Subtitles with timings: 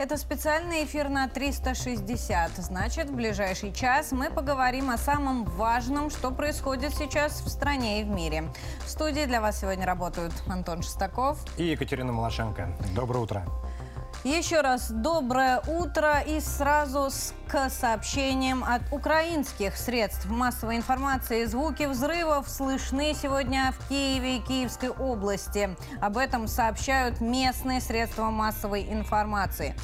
[0.00, 2.52] Это специальный эфир на 360.
[2.56, 8.04] Значит, в ближайший час мы поговорим о самом важном, что происходит сейчас в стране и
[8.04, 8.44] в мире.
[8.86, 12.74] В студии для вас сегодня работают Антон Шестаков и Екатерина Малашенко.
[12.94, 13.44] Доброе утро.
[14.24, 21.46] Еще раз доброе утро и сразу с, к сообщениям от украинских средств массовой информации.
[21.46, 25.74] Звуки взрывов слышны сегодня в Киеве и Киевской области.
[26.02, 29.74] Об этом сообщают местные средства массовой информации.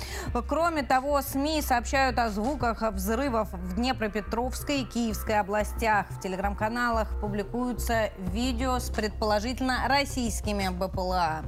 [0.46, 6.10] Кроме того, СМИ сообщают о звуках взрывов в Днепропетровской и Киевской областях.
[6.10, 11.42] В телеграм-каналах публикуются видео с предположительно российскими БПЛА.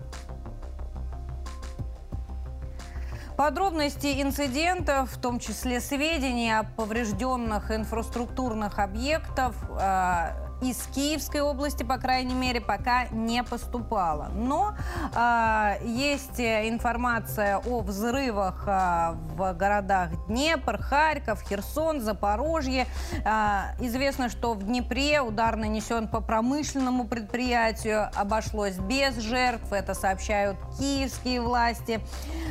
[3.39, 11.99] Подробности инцидентов, в том числе сведения о поврежденных инфраструктурных объектах, э, из Киевской области, по
[11.99, 14.31] крайней мере, пока не поступало.
[14.35, 14.75] Но
[15.15, 22.87] э, есть информация о взрывах э, в городах Днепр, Харьков, Херсон, Запорожье.
[23.25, 29.73] Э, известно, что в Днепре удар нанесен по промышленному предприятию, обошлось без жертв.
[29.73, 32.01] Это сообщают киевские власти.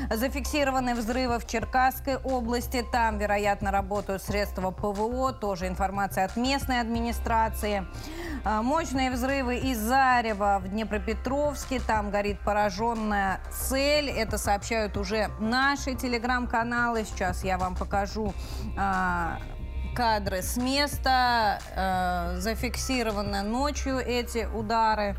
[0.10, 2.86] Зафиксированы взрывы в Черкасской области.
[2.92, 5.34] Там, вероятно, работают средства ПВО.
[5.34, 7.86] Тоже информация от местной администрации.
[8.44, 11.82] А, мощные взрывы из Зарева в Днепропетровске.
[11.86, 14.10] Там горит пораженная цель.
[14.10, 17.04] Это сообщают уже наши телеграм-каналы.
[17.04, 18.34] Сейчас я вам покажу
[18.78, 19.40] а,
[19.96, 21.60] кадры с места.
[21.76, 25.18] А, зафиксированы ночью эти удары.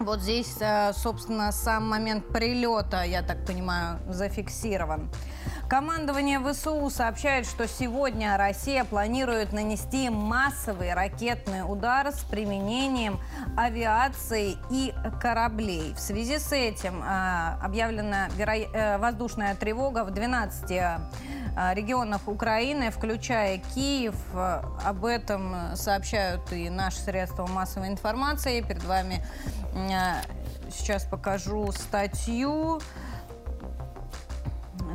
[0.00, 0.58] Вот здесь,
[0.96, 5.08] собственно, сам момент прилета, я так понимаю, зафиксирован.
[5.74, 13.18] Командование ВСУ сообщает, что сегодня Россия планирует нанести массовый ракетный удар с применением
[13.56, 15.92] авиации и кораблей.
[15.94, 18.52] В связи с этим э, объявлена веро...
[18.54, 21.00] э, воздушная тревога в 12 э,
[21.74, 24.14] регионах Украины, включая Киев.
[24.32, 28.60] Об этом сообщают и наши средства массовой информации.
[28.60, 29.26] Перед вами
[30.70, 32.80] сейчас покажу статью.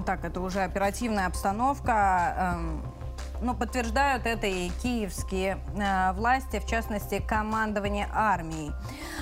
[0.05, 2.57] Так, это уже оперативная обстановка.
[3.41, 8.71] Но подтверждают это и киевские э, власти, в частности, командование армией.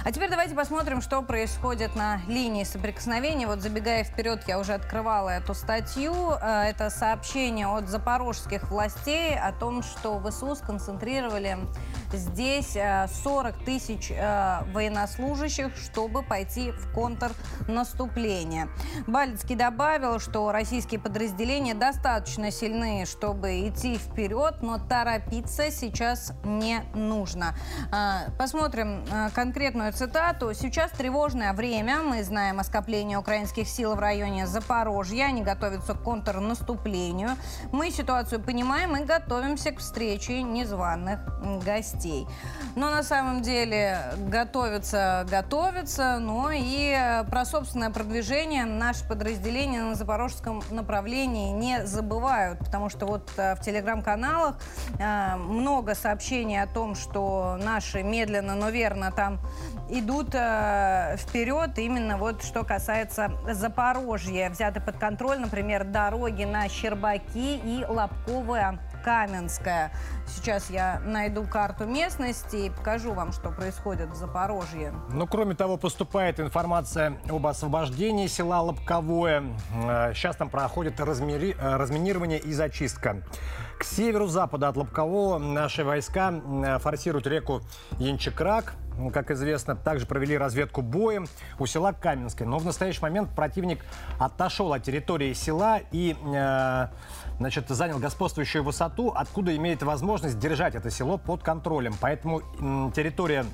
[0.03, 3.45] А теперь давайте посмотрим, что происходит на линии соприкосновения.
[3.45, 6.13] Вот забегая вперед, я уже открывала эту статью.
[6.41, 11.57] Э, это сообщение от запорожских властей о том, что ВСУ сконцентрировали
[12.11, 12.75] здесь
[13.23, 14.11] 40 э, тысяч
[14.73, 18.69] военнослужащих, чтобы пойти в контрнаступление.
[19.05, 27.55] Балицкий добавил, что российские подразделения достаточно сильны, чтобы идти вперед, но торопиться сейчас не нужно.
[27.91, 30.53] Э, посмотрим конкретную цитату.
[30.53, 32.01] Сейчас тревожное время.
[32.01, 35.25] Мы знаем о скоплении украинских сил в районе Запорожья.
[35.25, 37.31] Они готовятся к контрнаступлению.
[37.71, 41.19] Мы ситуацию понимаем и готовимся к встрече незваных
[41.63, 42.27] гостей.
[42.75, 49.95] Но на самом деле готовится, готовится, но и э, про собственное продвижение наши подразделения на
[49.95, 53.59] запорожском направлении не забывают, потому что вот э, в
[53.97, 54.55] телеграм-каналах.
[54.99, 59.39] Э, много сообщений о том, что наши медленно, но верно там
[59.89, 64.49] идут вперед, именно вот что касается Запорожья.
[64.49, 69.91] Взяты под контроль, например, дороги на Щербаки и Лобковая Каменская.
[70.27, 74.93] Сейчас я найду карту местности и покажу вам, что происходит в Запорожье.
[75.09, 79.43] Ну, кроме того, поступает информация об освобождении села Лобковое.
[79.73, 81.55] Э, сейчас там проходит размери...
[81.59, 83.23] Э, разминирование и зачистка.
[83.79, 87.61] К северу-западу от Лобкового наши войска э, форсируют реку
[87.99, 88.73] Янчекрак.
[89.13, 91.27] Как известно, также провели разведку боем
[91.59, 92.47] у села Каменское.
[92.47, 93.85] Но в настоящий момент противник
[94.19, 96.87] отошел от территории села и э,
[97.37, 101.95] значит, занял господствующую высоту, откуда имеет возможность держать это село под контролем.
[101.99, 102.41] Поэтому
[102.95, 103.45] территория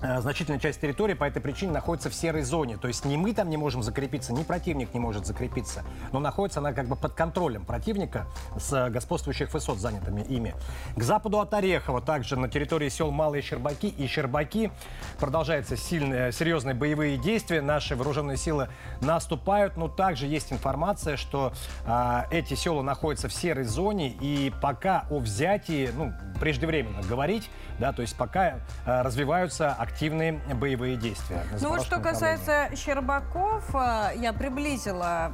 [0.00, 2.76] значительная часть территории по этой причине находится в серой зоне.
[2.76, 5.82] То есть ни мы там не можем закрепиться, ни противник не может закрепиться.
[6.12, 8.26] Но находится она как бы под контролем противника
[8.56, 10.54] с господствующих высот, занятыми ими.
[10.96, 14.70] К западу от Орехова, также на территории сел Малые Щербаки и Щербаки,
[15.18, 17.60] продолжаются сильные, серьезные боевые действия.
[17.60, 18.68] Наши вооруженные силы
[19.00, 21.52] наступают, но также есть информация, что
[21.86, 27.92] а, эти села находятся в серой зоне, и пока о взятии, ну, преждевременно говорить, да,
[27.92, 31.44] то есть пока а, развиваются активные боевые действия.
[31.60, 35.30] Ну вот что касается Щербаков, э, я приблизила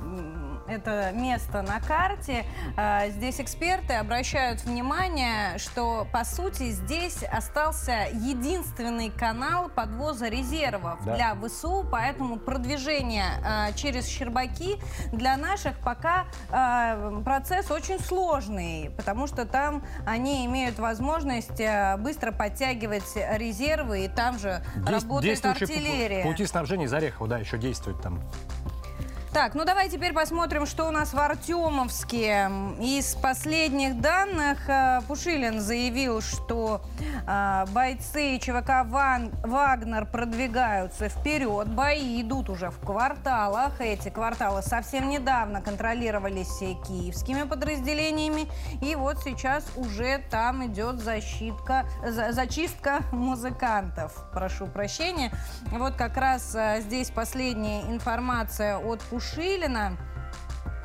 [0.68, 2.44] это место на карте,
[2.76, 11.14] э, здесь эксперты обращают внимание, что, по сути, здесь остался единственный канал подвоза резервов Да.
[11.14, 14.78] для ВСУ, поэтому продвижение э, через Щербаки
[15.12, 21.60] для наших пока э, процесс очень сложный, потому что там они имеют возможность
[21.98, 26.22] быстро подтягивать резервы, и там же Дейс- работает артиллерия.
[26.22, 28.20] пути снабжения из Орехова, да, еще действует там.
[29.32, 32.50] Так, ну давай теперь посмотрим, что у нас в Артемовске.
[32.80, 36.80] Из последних данных э, Пушилин заявил, что
[37.28, 41.68] э, бойцы ЧВК «Вагнер» продвигаются вперед.
[41.68, 43.80] Бои идут уже в кварталах.
[43.80, 48.48] Эти кварталы совсем недавно контролировались э, киевскими подразделениями.
[48.82, 54.12] И вот сейчас уже там идет защитка, за- зачистка музыкантов.
[54.32, 55.30] Прошу прощения.
[55.70, 59.19] Вот как раз здесь последняя информация от Пушилина.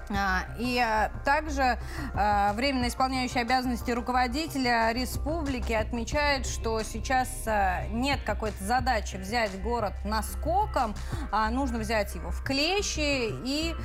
[0.09, 1.79] А, И а, также
[2.13, 7.45] а, временно исполняющий обязанности руководителя республики отмечает, что сейчас
[7.89, 10.93] нет какой-то задачи взять город наскоком,
[11.31, 13.75] а нужно взять его в клещи и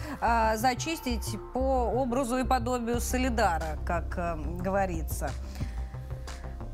[0.56, 4.08] зачистить по образу и подобию Солидара, как
[4.58, 5.31] говорится.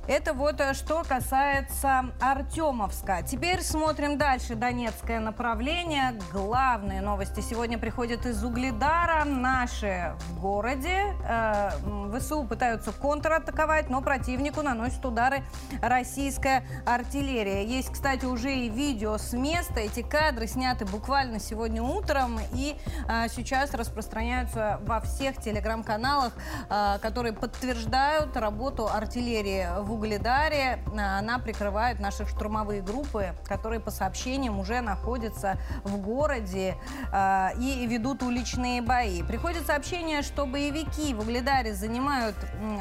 [0.08, 3.22] Это вот э, что касается Артемовска.
[3.26, 4.54] Теперь смотрим дальше.
[4.54, 6.14] Донецкое направление.
[6.32, 9.24] Главные новости сегодня приходят из Угледара.
[9.24, 11.12] Наши в городе.
[11.28, 11.70] Э,
[12.16, 15.42] ВСУ пытаются контратаковать, но противнику наносит удары
[15.82, 17.64] российская артиллерия.
[17.64, 19.80] Есть, кстати, уже и видео с места.
[19.80, 22.76] Эти кадры сняты буквально сегодня утром и
[23.08, 26.32] э, сейчас распространяются во всех телеграм-каналах,
[26.70, 30.78] э, которые подтверждают работу артиллерии в Угледаре.
[30.92, 36.76] Э, Она прикрывает наши штурмовые группы, которые по сообщениям уже находятся в городе
[37.12, 39.22] э, и ведут уличные бои.
[39.22, 42.36] Приходит сообщение, что боевики в Угледаре занимают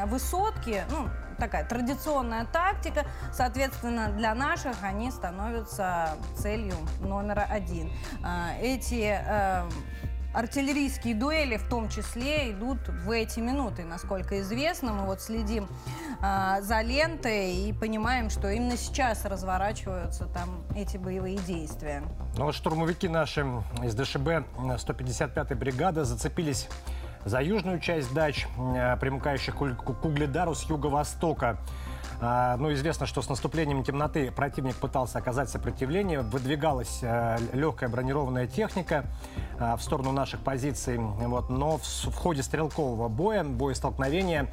[0.06, 3.06] высотки, ну, такая традиционная тактика.
[3.33, 7.91] Соответственно, для наших они становятся целью номер один.
[8.23, 9.19] А, Эти
[10.36, 14.92] артиллерийские дуэли в том числе идут в эти минуты, насколько известно.
[14.92, 15.68] Мы вот следим
[16.22, 22.04] а, за лентой и понимаем, что именно сейчас разворачиваются там эти боевые действия.
[22.38, 23.42] Ну штурмовики наши
[23.84, 24.28] из ДШБ
[24.58, 26.68] 155-й бригады зацепились
[27.24, 31.58] за южную часть дач, э, примыкающих к Угледару с юго-востока.
[32.22, 36.22] А, Ну, известно, что с наступлением темноты противник пытался оказать сопротивление.
[36.22, 40.98] Выдвигалась э, легкая бронированная техника э, в сторону наших позиций.
[40.98, 41.50] Вот.
[41.50, 44.52] Но в, в ходе стрелкового боя, боестолкновения,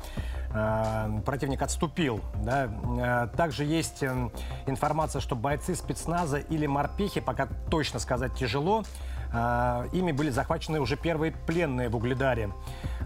[0.54, 2.20] э, противник отступил.
[2.44, 2.68] да.
[2.98, 4.30] Э, Также есть э,
[4.66, 10.96] информация, что бойцы спецназа или морпехи, пока точно сказать тяжело, э, ими были захвачены уже
[10.96, 12.52] первые пленные в Угледаре.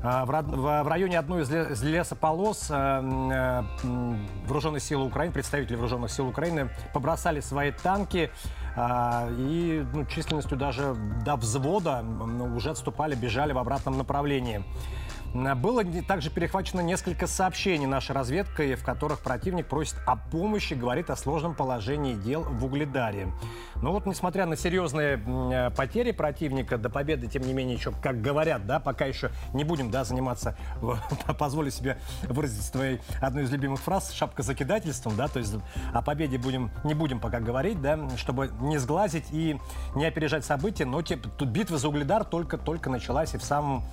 [0.02, 3.28] Э, В, районе одной из ле- из лесополос м,
[4.46, 8.30] вооруженные силы Украины, представители вооруженных сил Украины побросали свои танки
[8.78, 10.94] и ну, численностью даже
[11.24, 12.04] до взвода
[12.54, 14.64] уже отступали, бежали в обратном направлении.
[15.56, 21.16] Было также перехвачено несколько сообщений нашей разведкой, в которых противник просит о помощи, говорит о
[21.16, 23.28] сложном положении дел в Угледаре.
[23.82, 28.22] Но вот, несмотря на серьезные э, потери противника, до победы, тем не менее, еще, как
[28.22, 30.56] говорят, да, пока еще не будем да, заниматься,
[31.38, 35.54] позволю себе выразить своей одной из любимых фраз, шапкозакидательством, да, то есть
[35.92, 39.58] о победе будем, не будем пока говорить, да, чтобы не сглазить и
[39.94, 43.84] не опережать события, но те- тут битва за Угледар только-только началась и в самом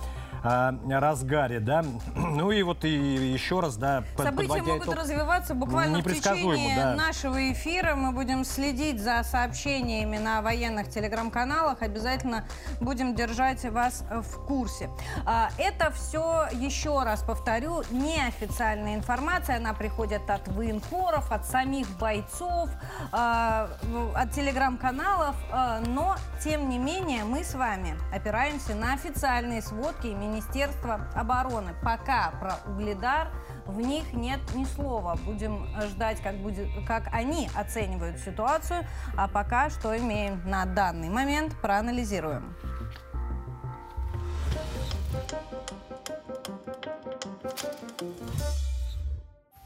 [0.44, 1.84] а, разгаре, да.
[2.16, 4.96] Ну и вот и еще раз, да, События могут итог.
[4.96, 6.96] развиваться буквально в течение да.
[6.96, 7.96] нашего эфира.
[7.96, 11.82] Мы будем следить за сообщениями на военных телеграм-каналах.
[11.82, 12.46] Обязательно
[12.82, 14.90] будем держать вас в курсе.
[15.26, 19.58] А, Это все, еще раз повторю, неофициальная информация.
[19.58, 22.70] Она приходит от военкоров, от самих бойцов,
[23.12, 23.70] а,
[24.16, 25.36] от телеграм-каналов.
[25.52, 31.76] а, Но, тем не менее, мы с вами опираемся на официальные сводки Министерства обороны.
[31.84, 33.30] Пока про Угледар
[33.66, 35.16] в них нет ни слова.
[35.26, 38.86] Будем ждать, как, будет, как они оценивают ситуацию.
[39.16, 42.56] А пока что имеем на данный момент, проанализируем.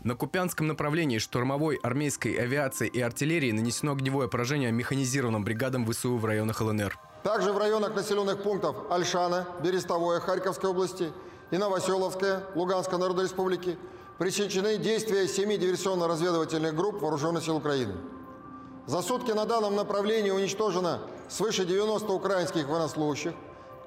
[0.04, 6.24] На Купянском направлении штурмовой армейской авиации и артиллерии нанесено огневое поражение механизированным бригадам ВСУ в
[6.24, 6.98] районах ЛНР.
[7.28, 11.12] Также в районах населенных пунктов Альшана, Берестовое Харьковской области
[11.52, 13.78] и Новоселовская Луганской Народной Республики
[14.18, 17.96] пресечены действия семи диверсионно-разведывательных групп Вооруженных сил Украины.
[18.86, 23.34] За сутки на данном направлении уничтожено свыше 90 украинских военнослужащих,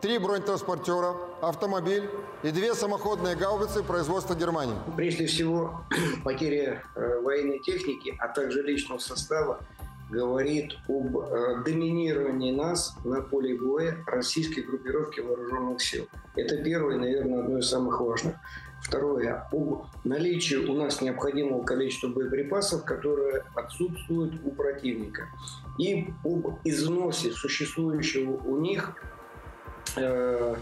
[0.02, 2.10] три бронетранспортера, автомобиль
[2.42, 4.76] и две самоходные гаубицы производства Германии.
[4.96, 5.80] Прежде всего,
[6.24, 9.60] потеря э, военной техники, а также личного состава
[10.10, 16.08] говорит об э, доминировании нас на поле боя российской группировки вооруженных сил.
[16.36, 18.34] Это первое, наверное, одно из самых важных.
[18.82, 25.28] Второе, об наличии у нас необходимого количества боеприпасов, которые отсутствуют у противника.
[25.78, 28.94] И об износе существующего у них
[29.96, 30.56] э,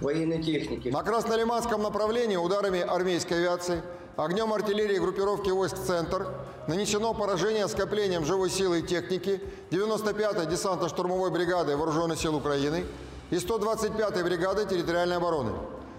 [0.00, 0.88] военной техники.
[0.88, 3.82] На Краснолиманском направлении ударами армейской авиации,
[4.18, 6.26] огнем артиллерии группировки войск «Центр»
[6.66, 12.84] нанесено поражение скоплением живой силы и техники 95-й десантно-штурмовой бригады Вооруженных сил Украины
[13.30, 15.52] и 125-й бригады территориальной обороны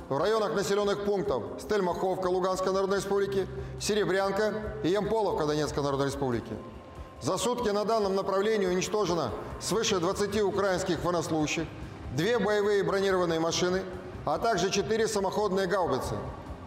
[0.10, 3.48] в районах населенных пунктов Стельмаховка Луганской Народной Республики,
[3.80, 6.52] Серебрянка и Ямполовка Донецкой Народной Республики.
[7.22, 11.68] За сутки на данном направлении уничтожено свыше 20 украинских военнослужащих,
[12.18, 13.84] две боевые бронированные машины,
[14.26, 16.16] а также четыре самоходные гаубицы.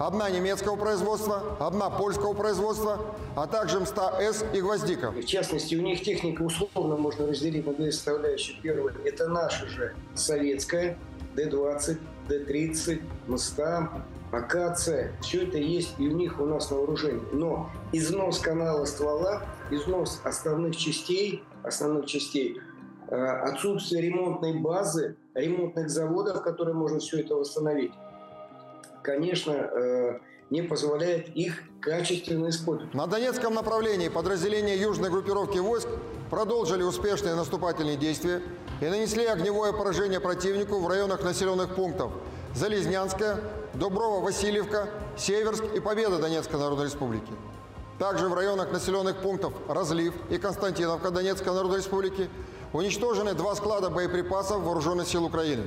[0.05, 2.99] Одна немецкого производства, одна польского производства,
[3.37, 5.13] а также МСТА-С и «Гвоздика».
[5.13, 8.57] В частности, у них техника условно можно разделить на две составляющие.
[8.61, 10.99] Первое– это наша же советская,
[11.37, 15.13] Д-20, Д-30, МСТА, акация.
[15.21, 17.23] Все это есть и у них, у нас на вооружении.
[17.33, 22.61] Но износ канала ствола, износ основных частей, основных частей,
[23.07, 27.93] э, отсутствие ремонтной базы, ремонтных заводов, которые можно все это восстановить,
[29.03, 30.19] конечно, э,
[30.51, 32.95] не позволяет их качественно использовать.
[32.95, 35.89] На Донецком направлении подразделения южной группировки войск
[36.31, 38.43] продолжили успешные наступательные действия
[38.81, 42.13] и нанесли огневое поражение противнику в районах населенных пунктов
[42.55, 43.41] Залезнянская,
[43.75, 47.33] Дуброво-Васильевка, Северск и Победа Донецкой Народной Республики.
[47.99, 52.29] Также в районах населенных пунктов Разлив и Константиновка Донецкой Народной Республики
[52.73, 55.65] уничтожены два склада боеприпасов Вооруженных сил Украины.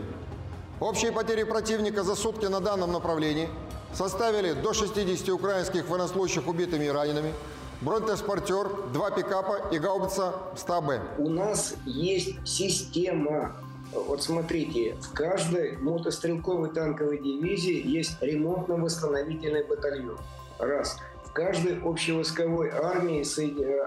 [0.82, 3.48] Общие потери противника за сутки на данном направлении
[3.94, 7.34] составили до 60 украинских военнослужащих убитыми и ранеными,
[7.80, 11.00] бронетранспортер, два пикапа и гаубица 100Б.
[11.20, 13.56] У нас есть система.
[13.94, 20.20] Вот смотрите, в каждой мотострелковой танковой дивизии есть ремонтно-восстановительный батальон.
[20.60, 20.98] Раз.
[21.24, 23.24] В каждой общевойсковой армии,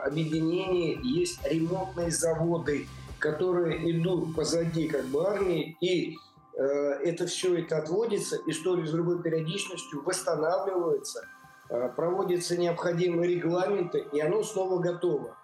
[0.06, 6.16] объединении есть ремонтные заводы, которые идут позади как бы армии и
[6.62, 11.28] это все это отводится, история с другой периодичностью восстанавливается,
[11.70, 15.36] э, проводятся необходимые регламенты, и оно снова готово.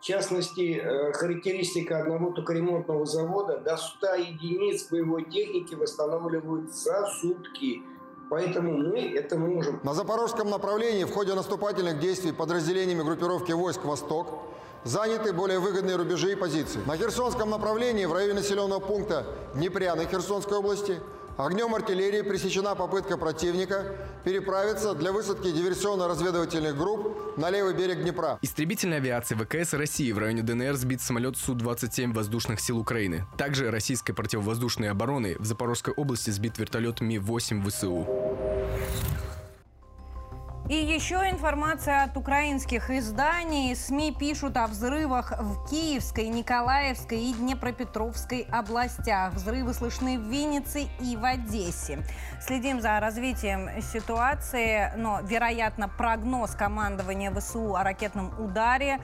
[0.00, 7.06] В частности, э, характеристика одного только ремонтного завода до 100 единиц боевой техники восстанавливают за
[7.20, 7.82] сутки.
[8.30, 9.80] Поэтому мы это можем.
[9.82, 14.53] На запорожском направлении в ходе наступательных действий подразделениями группировки войск «Восток»
[14.84, 16.80] заняты более выгодные рубежи и позиции.
[16.86, 21.00] На Херсонском направлении в районе населенного пункта Днепряны Херсонской области
[21.36, 28.38] огнем артиллерии пресечена попытка противника переправиться для высадки диверсионно-разведывательных групп на левый берег Днепра.
[28.42, 33.26] Истребительной авиации ВКС России в районе ДНР сбит самолет Су-27 воздушных сил Украины.
[33.36, 38.06] Также российской противовоздушной обороны в Запорожской области сбит вертолет Ми-8 ВСУ.
[40.66, 43.76] И еще информация от украинских изданий.
[43.76, 49.34] СМИ пишут о взрывах в Киевской, Николаевской и Днепропетровской областях.
[49.34, 52.02] Взрывы слышны в Виннице и в Одессе.
[52.40, 59.00] Следим за развитием ситуации, но, вероятно, прогноз командования ВСУ о ракетном ударе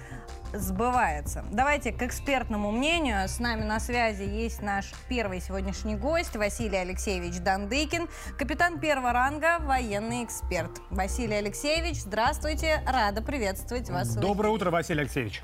[0.52, 1.44] сбывается.
[1.50, 3.28] Давайте к экспертному мнению.
[3.28, 9.58] С нами на связи есть наш первый сегодняшний гость Василий Алексеевич Дандыкин, капитан первого ранга,
[9.60, 10.70] военный эксперт.
[10.90, 14.14] Василий Алексеевич, здравствуйте, рада приветствовать вас.
[14.16, 15.42] Доброе утро, Василий Алексеевич.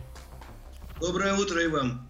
[1.01, 2.09] Доброе утро и вам.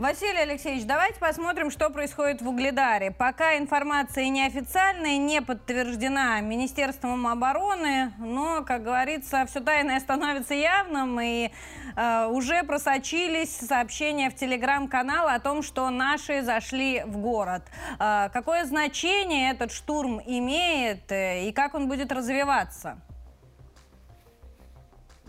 [0.00, 3.10] Василий Алексеевич, давайте посмотрим, что происходит в Угледаре.
[3.10, 11.50] Пока информация неофициальная, не подтверждена Министерством обороны, но, как говорится, все тайное становится явным, и
[11.96, 17.64] э, уже просочились сообщения в телеграм-канал о том, что наши зашли в город.
[17.98, 23.02] Э, какое значение этот штурм имеет э, и как он будет развиваться?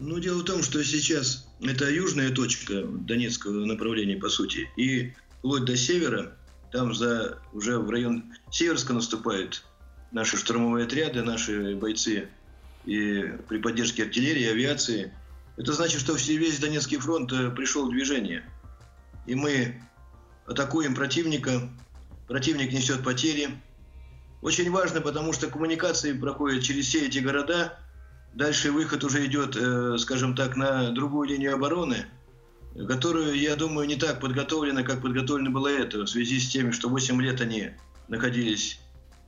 [0.04, 5.66] Ну, дело в том, что сейчас это южная точка Донецкого направления, по сути, и вплоть
[5.66, 6.36] до севера,
[6.72, 9.64] там за, уже в район Северска наступают
[10.12, 12.30] наши штурмовые отряды, наши бойцы,
[12.86, 15.14] и при поддержке артиллерии, авиации.
[15.56, 18.44] Это значит, что весь Донецкий фронт э, пришел в движение.
[19.28, 19.84] И мы
[20.48, 21.70] атакуем противника,
[22.28, 23.50] противник несет потери.
[24.42, 27.78] Очень важно, потому что коммуникации проходят через все эти города–
[28.34, 32.06] Дальше выход уже идет, э, скажем так, на другую линию обороны.
[32.88, 36.88] которую, я думаю, не так подготовлена, как подготовлено было это, в связи с тем, что
[36.88, 37.72] 8 лет они
[38.08, 38.80] находились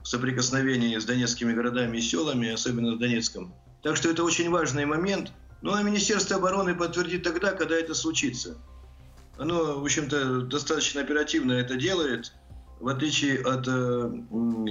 [0.02, 3.54] в соприкосновении с донецкими городами и селами, особенно с Донецком.
[3.82, 5.34] Так что это очень важный момент.
[5.62, 8.58] Ну а Министерство обороны подтвердит тогда, когда это случится.
[9.38, 12.34] Оно, в общем-то, достаточно оперативно это делает,
[12.80, 14.12] в отличие от э,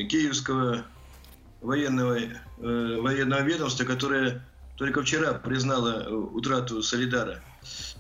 [0.09, 0.85] киевского
[1.63, 4.45] военного, э, военного ведомства, которое
[4.77, 7.41] только вчера признало э, утрату Солидара.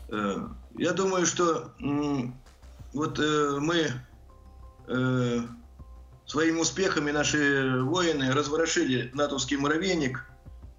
[0.08, 2.22] Э, я думаю, что э,
[2.92, 3.86] вот э, мы
[4.88, 5.40] э,
[6.26, 10.24] своими успехами наши воины разворошили натовский муравейник.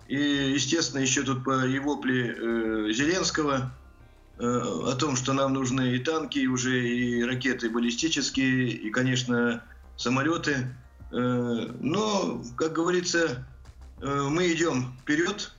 [0.07, 3.71] И, естественно, еще тут по Евопле э, Зеленского
[4.37, 9.63] э, о том, что нам нужны и танки, и уже и ракеты баллистические, и, конечно,
[9.95, 10.75] самолеты.
[11.13, 13.46] Э, но, как говорится,
[14.01, 15.51] э, мы идем вперед.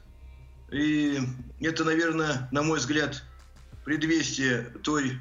[0.73, 1.21] И
[1.61, 3.23] это, наверное, на мой взгляд,
[3.85, 5.21] предвестие той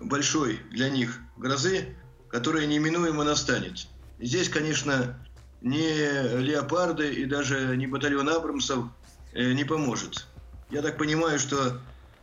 [0.00, 1.96] большой для них грозы,
[2.28, 3.88] которая неминуемо настанет.
[4.20, 5.18] Здесь, конечно,
[5.62, 8.84] ни леопарды и даже не батальон Абрамсов
[9.32, 10.28] э, не поможет.
[10.70, 11.80] Я так понимаю, что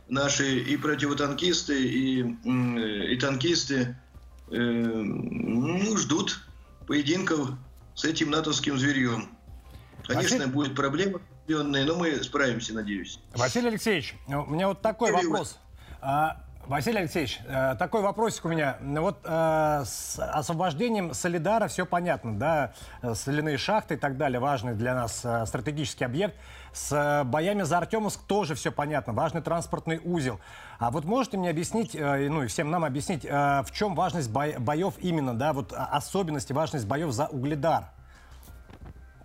[0.08, 3.98] наши и противотанкисты, и, и танкисты
[4.50, 6.45] э, ну, ждут
[6.86, 7.50] поединков
[7.94, 9.28] с этим натовским зверьем.
[10.06, 10.52] Конечно, Василий...
[10.52, 13.20] будет проблема, но мы справимся, надеюсь.
[13.34, 15.58] Василий Алексеевич, у меня вот такой вопрос.
[16.00, 18.76] А, Василий Алексеевич, э, такой вопросик у меня.
[18.80, 22.72] Вот э, с освобождением Солидара все понятно, да,
[23.14, 26.34] соляные шахты и так далее, важный для нас э, стратегический объект.
[26.72, 30.40] С боями за Артемовск тоже все понятно, важный транспортный узел.
[30.78, 35.34] А вот можете мне объяснить, ну и всем нам объяснить, в чем важность боев именно,
[35.34, 37.90] да, вот особенности, важность боев за Угледар?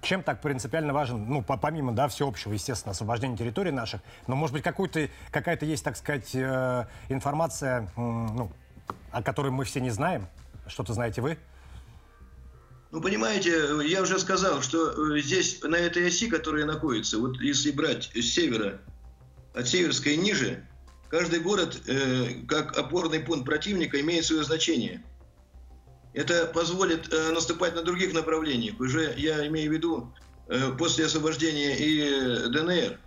[0.01, 4.63] Чем так принципиально важен, ну, помимо, да, всеобщего, естественно, освобождения территорий наших, но, может быть,
[4.63, 8.51] какая-то есть, так сказать, э, информация, ну,
[9.11, 10.27] о которой мы все не знаем?
[10.65, 11.37] Что-то знаете вы?
[12.89, 13.51] Ну, понимаете,
[13.85, 18.21] я уже сказал, что э, здесь, на этой оси, которая находится, вот если брать с
[18.21, 18.79] севера,
[19.53, 20.65] от Северской ниже,
[21.11, 25.03] каждый город, э, как опорный пункт противника, имеет свое значение–
[26.13, 28.79] это позволит э, наступать на других направлениях.
[28.79, 30.13] Уже я имею в виду
[30.47, 32.99] э, после освобождения и ДНР.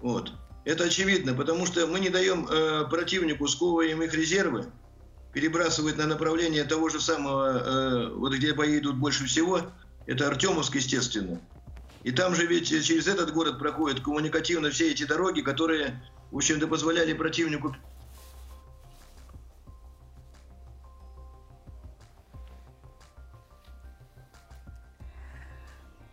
[0.00, 0.32] Вот.
[0.64, 4.66] Это очевидно, потому что мы не даем э, противнику, сковываем их резервы,
[5.34, 9.60] перебрасывать на направление того же самого, э, вот где бои идут больше всего,
[10.06, 11.40] это Артемовск, естественно.
[12.04, 16.02] И там же ведь через этот город проходят коммуникативно все эти дороги, которые,
[16.34, 17.76] в общем-то, позволяли противнику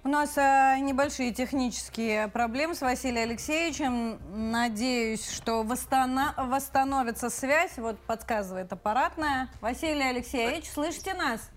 [0.03, 4.19] У нас э, небольшие технические проблемы с Василием Алексеевичем.
[4.51, 7.77] Надеюсь, что восстановится связь.
[7.77, 9.49] Вот подсказывает аппаратная.
[9.60, 11.49] Василий Алексеевич, слышите нас?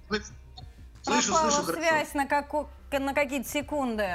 [1.02, 4.08] Слышу, Пропала слышу, связь на, како на какие-то секунды.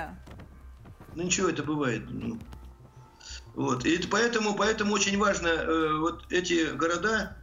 [1.16, 2.04] Ну ничего, это бывает.
[2.10, 2.40] Ну.
[3.56, 3.86] Вот.
[3.86, 7.36] И поэтому, поэтому очень важно э, вот эти города,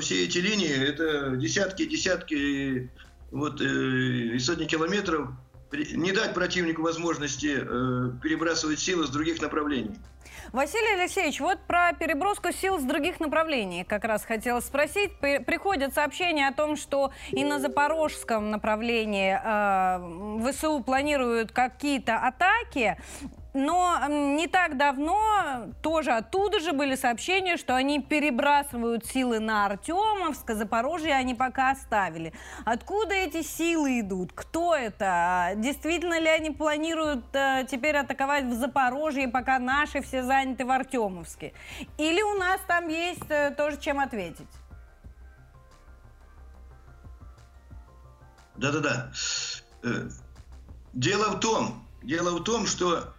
[0.00, 2.90] все эти линии, это десятки, десятки
[3.30, 5.30] вот, э, и сотни километров
[5.72, 9.96] не дать противнику возможности э, перебрасывать силы с других направлений.
[10.52, 15.16] Василий Алексеевич, вот про переброску сил с других направлений как раз хотела спросить.
[15.18, 22.98] Приходят сообщения о том, что и на запорожском направлении э, ВСУ планируют какие-то атаки.
[23.52, 30.50] Но не так давно тоже оттуда же были сообщения, что они перебрасывают силы на Артемовск,
[30.50, 32.32] а Запорожье они пока оставили.
[32.64, 34.32] Откуда эти силы идут?
[34.32, 35.52] Кто это?
[35.56, 41.52] Действительно ли они планируют э, теперь атаковать в Запорожье, пока наши все заняты в Артемовске?
[41.98, 44.48] Или у нас там есть э, тоже чем ответить?
[48.56, 49.10] Да-да-да.
[49.82, 50.08] Э,
[50.92, 53.12] дело в том, дело в том, что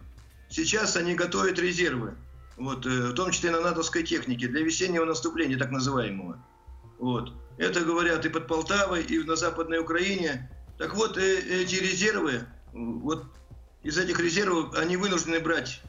[0.52, 2.14] Сейчас они готовят резервы,
[2.58, 6.44] вот, э, в том числе на натовской технике, для весеннего наступления, так называемого.
[6.98, 7.32] Вот.
[7.56, 10.50] Это говорят и под Полтавой, и на Западной Украине.
[10.76, 13.24] Так вот, э, эти резервы, вот
[13.82, 15.80] из этих резервов они вынуждены брать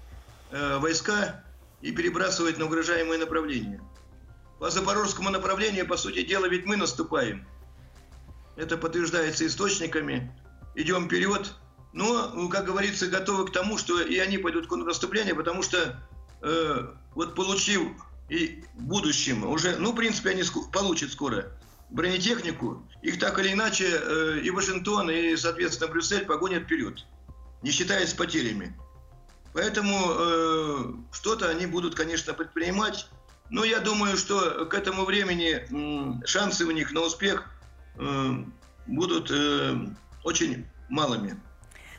[0.52, 1.43] э, войска
[1.82, 3.82] и перебрасывать на угрожаемые направления.
[4.60, 7.45] По запорожскому направлению, по сути дела, ведь мы наступаем.
[8.56, 10.32] Это подтверждается источниками.
[10.76, 11.54] Идем вперед,
[11.93, 15.99] но, ну, как говорится, готовы к тому, что и они пойдут в контрнаступление, потому что
[16.41, 17.84] э, вот получив
[18.29, 21.51] и в будущем уже, ну, в принципе, они ск получат скоро
[21.91, 27.06] бронетехнику, их так или иначе э, и Вашингтон, и, соответственно, Брюссель погонят вперед,
[27.62, 28.75] не считаясь потерями.
[29.53, 33.08] Поэтому э, что-то они будут, конечно, предпринимать,
[33.51, 37.45] Ну, я думаю, что к этому времени шансы у них на успех
[37.97, 38.32] э,
[38.88, 39.75] будут э,
[40.23, 41.39] очень малыми.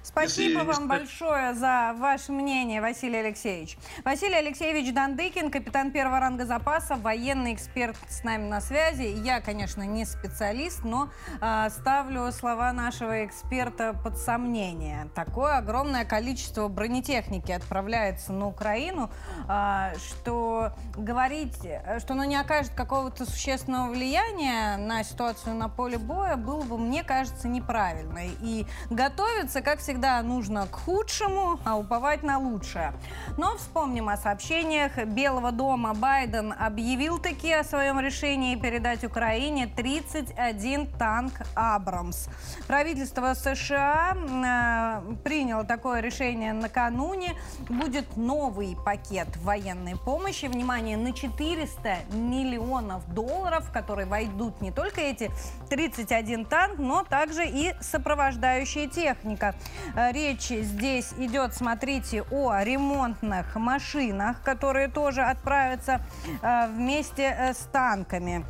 [0.04, 0.72] Спасибо Если...
[0.72, 3.78] вам большое за ваше мнение, Василий Алексеевич.
[4.04, 9.04] Василий Алексеевич Дандыкин, капитан первого ранга запаса, военный эксперт с нами на связи.
[9.24, 11.08] Я, конечно, не специалист, но
[11.40, 15.08] э, ставлю слова нашего эксперта под сомнение.
[15.14, 19.10] Такое огромное количество бронетехники отправляется на Украину,
[19.48, 21.56] э, что говорить,
[22.00, 27.02] что оно не окажет какого-то существенного влияния на ситуацию на поле боя, было бы, мне
[27.02, 28.20] кажется, неправильно.
[28.42, 32.92] И готовиться, как всегда, всегда нужно к худшему, а уповать на лучшее.
[33.38, 34.96] Но вспомним о сообщениях.
[35.07, 42.26] Белого дома Байден объявил таки о своем решении передать Украине 31 танк «Абрамс».
[42.66, 47.35] Правительство США э, приняло такое решение накануне.
[47.68, 50.46] Будет новый пакет военной помощи.
[50.46, 55.30] Внимание, на 400 миллионов долларов, в которые войдут не только эти
[55.70, 59.54] 31 танк, но также и сопровождающая техника.
[59.94, 66.00] Э, речь здесь идет, смотрите, о ремонтных машинах, которые тоже отправятся
[66.42, 68.44] э, вместе э, с танками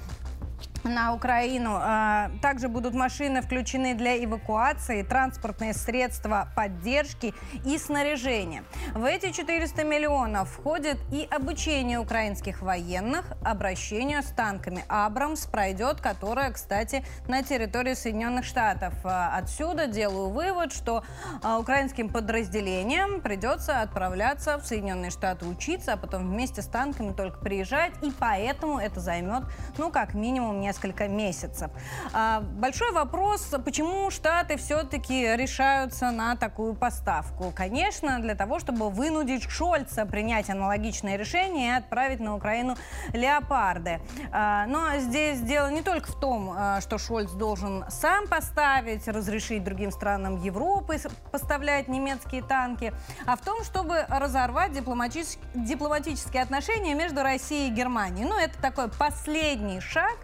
[0.84, 1.78] на Украину.
[1.80, 8.64] А, также будут машины включены для эвакуации, транспортные средства поддержки и снаряжения.
[8.94, 14.84] В эти 400 миллионов входит и обучение украинских военных обращению с танками.
[14.88, 18.94] «Абрамс» пройдет, которая, кстати, на территории Соединенных Штатов.
[19.04, 21.02] А, отсюда делаю вывод, что
[21.42, 27.38] а, украинским подразделениям придется отправляться в Соединенные Штаты учиться, а потом вместе с танками только
[27.38, 29.44] приезжать, и поэтому это займет,
[29.78, 31.70] ну, как минимум, несколько несколько месяцев.
[32.12, 37.52] А, большой вопрос, почему Штаты все-таки решаются на такую поставку?
[37.54, 42.76] Конечно, для того, чтобы вынудить Шольца принять аналогичное решение и отправить на Украину
[43.12, 44.00] леопарды.
[44.32, 49.62] А, но здесь дело не только в том, а, что Шольц должен сам поставить, разрешить
[49.62, 50.98] другим странам Европы
[51.30, 52.92] поставлять немецкие танки,
[53.26, 58.26] а в том, чтобы разорвать дипломатические отношения между Россией и Германией.
[58.26, 60.16] Ну, это такой последний шаг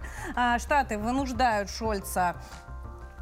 [0.58, 2.36] Штаты вынуждают Шольца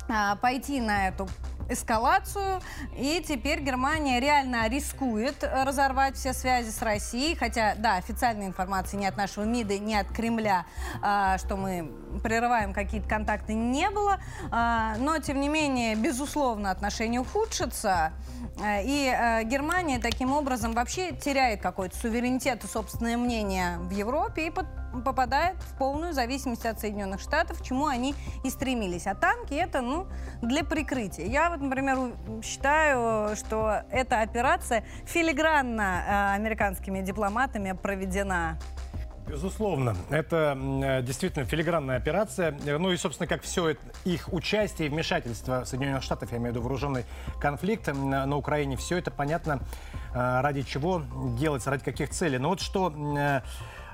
[0.09, 1.29] а, пойти на эту
[1.69, 2.61] эскалацию,
[2.97, 9.05] и теперь Германия реально рискует разорвать все связи с Россией, хотя, да, официальной информации ни
[9.05, 10.65] от нашего МИДа, ни от Кремля,
[11.03, 11.91] а, что мы
[12.23, 14.18] прерываем какие-то контакты, не было,
[14.51, 18.12] но, тем не менее, безусловно, отношения ухудшатся,
[18.62, 24.53] и Германия таким образом вообще теряет какой-то суверенитет и собственное мнение в Европе и
[25.05, 29.07] попадает в полную зависимость от Соединенных Штатов, к чему они и стремились.
[29.07, 30.07] А танки это, ну,
[30.40, 31.27] для прикрытия.
[31.27, 38.59] Я вот, например, считаю, что эта операция филигранно э, американскими дипломатами проведена.
[39.29, 42.57] Безусловно, это э, действительно филигранная операция.
[42.64, 46.62] Ну и, собственно, как все их участие и вмешательство Соединенных Штатов, я имею в виду
[46.62, 47.05] вооруженный
[47.41, 49.61] конфликт на Украине, все это понятно,
[50.14, 51.03] э, ради чего
[51.38, 52.38] делается, ради каких целей.
[52.38, 53.43] Но вот что а,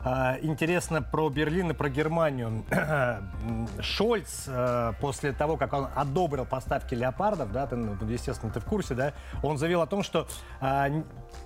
[0.04, 2.64] интересно про Берлин и про Германию.
[3.80, 8.64] Шольц э, после того, как он одобрил поставки леопардов, да, ты, ну, естественно, ты в
[8.64, 10.28] курсе, да, он заявил о том, что
[10.60, 10.90] а,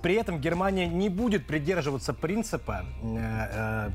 [0.02, 3.90] при этом Германия не будет придерживаться принципа э, э,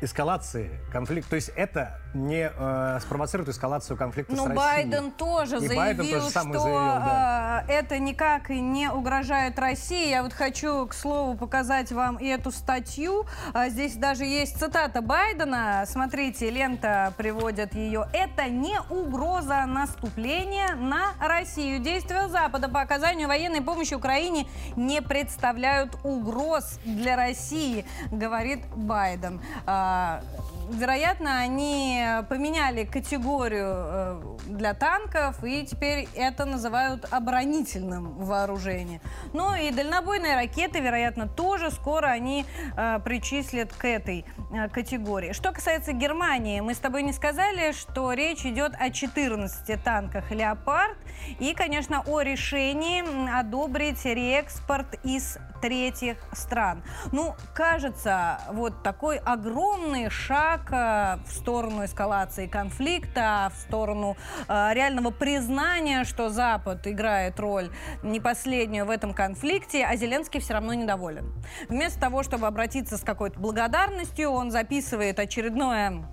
[0.00, 1.30] эскалации конфликта.
[1.30, 4.56] То есть это не э, спровоцирует эскалацию конфликта Но с Россией.
[4.56, 7.64] Байден тоже и заявил, Байден тоже что заявил, да.
[7.66, 10.08] э, это никак не угрожает России.
[10.08, 13.26] Я вот хочу, к слову, показать вам и эту статью.
[13.52, 15.84] А, здесь даже есть цитата Байдена.
[15.86, 18.06] Смотрите, лента приводит ее.
[18.12, 21.80] Это не угроза наступления на Россию.
[21.80, 29.40] Действия Запада по оказанию военной помощи Украине не представляют угроз для России, говорит Байден.
[29.66, 30.20] Э, uh,
[30.70, 39.00] вероятно, они поменяли категорию э, для танков, и теперь это называют оборонительным вооружением.
[39.32, 42.44] Ну и дальнобойные ракеты, вероятно, тоже скоро они
[42.76, 45.32] э, причислят к этой э, категории.
[45.32, 50.96] Что касается Германии, мы с тобой не сказали, что речь идет о 14 танках «Леопард»
[51.38, 53.02] и, конечно, о решении
[53.38, 56.82] одобрить реэкспорт из третьих стран.
[57.12, 64.16] Ну, кажется, вот такой огромный шаг э, в сторону эскалации конфликта, в сторону
[64.48, 67.70] э, реального признания, что Запад играет роль
[68.02, 71.32] не последнюю в этом конфликте, а Зеленский все равно недоволен.
[71.68, 76.04] Вместо того, чтобы обратиться с какой-то благодарностью, он записывает очередное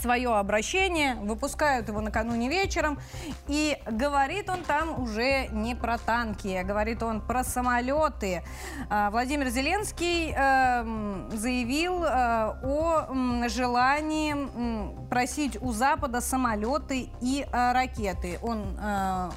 [0.00, 2.98] свое обращение, выпускают его накануне вечером,
[3.48, 8.42] и говорит он там уже не про танки, а говорит он про самолеты.
[8.88, 18.38] А, Владимир Зеленский э, заявил э, о желании просить у Запада самолеты и э, ракеты.
[18.42, 18.62] Он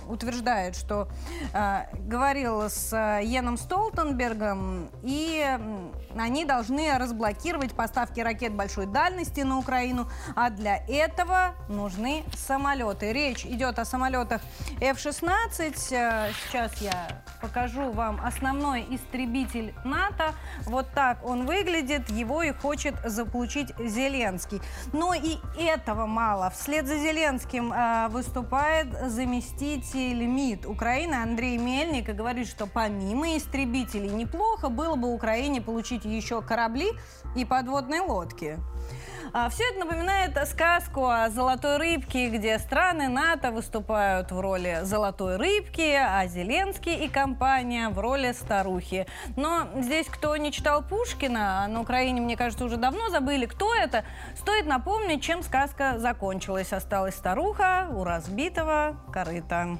[0.07, 1.07] утверждает, что
[1.53, 5.45] говорил с Йеном Столтенбергом, и
[6.17, 13.13] они должны разблокировать поставки ракет большой дальности на Украину, а для этого нужны самолеты.
[13.13, 14.41] Речь идет о самолетах
[14.81, 15.75] F-16.
[15.91, 20.33] Э, сейчас я покажу вам основной истребитель НАТО.
[20.65, 22.09] Вот так он выглядит.
[22.09, 24.61] Его и хочет заполучить Зеленский.
[24.91, 26.49] Но и этого мало.
[26.49, 34.09] Вслед за Зеленским э, выступает заместитель МИД Украины Андрей Мельник и говорит, что помимо истребителей
[34.09, 36.91] неплохо было бы Украине получить еще корабли
[37.35, 38.59] и подводные лодки.
[39.33, 45.37] А, все это напоминает сказку о золотой рыбке, где страны НАТО выступают в роли золотой
[45.37, 49.07] рыбки, а Зеленский и компания в роли старухи.
[49.35, 54.05] Но здесь кто не читал Пушкина, на Украине, мне кажется, уже давно забыли, кто это,
[54.37, 56.73] стоит напомнить, чем сказка закончилась.
[56.73, 59.77] Осталась старуха у разбитого корыта.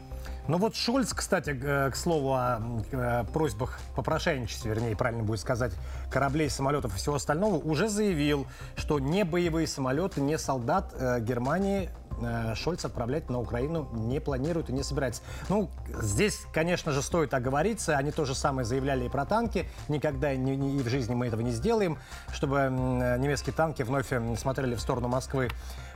[0.48, 2.60] Ну вот Шольц, кстати, э, к слову о
[2.92, 5.74] э, просьбах попрошайничестве, вернее, правильно будет сказать,
[6.12, 11.90] кораблей, самолетов и всего остального, уже заявил, что не боевые самолеты, не солдат э, Германии
[12.56, 15.22] Шольц отправлять на Украину не планирует и не собирается.
[15.50, 15.70] Ну,
[16.02, 17.98] здесь, конечно же, стоит оговориться.
[17.98, 19.68] Они то же самое заявляли и про танки.
[19.88, 21.98] Никогда и, и в жизни мы этого не сделаем,
[22.32, 25.50] чтобы немецкие танки вновь смотрели в сторону Москвы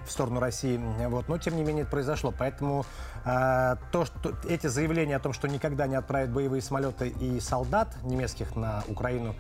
[0.06, 0.80] в сторону России.
[1.08, 1.28] Вот.
[1.28, 2.34] Но, тем не менее, это произошло.
[2.38, 2.86] Поэтому
[3.26, 7.96] э, то, что эти заявления о том, что никогда не отправят боевые самолеты и солдат
[8.04, 9.36] немецких на Украину,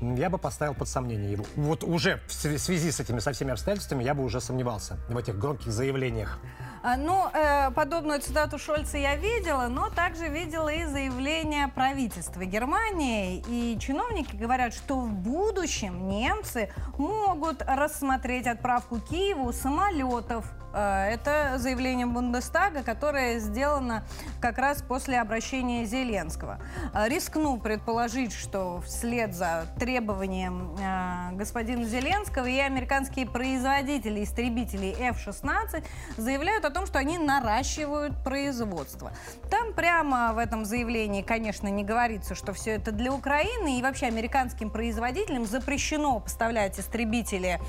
[0.00, 1.44] я бы поставил под сомнение его.
[1.56, 5.38] Вот уже в связи с этими со всеми обстоятельствами я бы уже сомневался в этих
[5.38, 6.38] громких заявлениях.
[6.82, 13.42] А, ну, э, подобную цитату Шольца я видела, но также видела и заявление правительства Германии.
[13.48, 20.44] И чиновники говорят, что в будущем немцы могут рассмотреть отправку Киеву самолетов
[20.76, 24.04] это заявление Бундестага, которое сделано
[24.40, 26.58] как раз после обращения Зеленского.
[26.92, 35.84] Э, рискну предположить, что вслед за требованием э, господина Зеленского и американские производители истребителей F-16
[36.16, 39.12] заявляют о том, что они наращивают производство.
[39.50, 44.06] Там прямо в этом заявлении, конечно, не говорится, что все это для Украины, и вообще
[44.06, 47.60] американским производителям запрещено поставлять истребители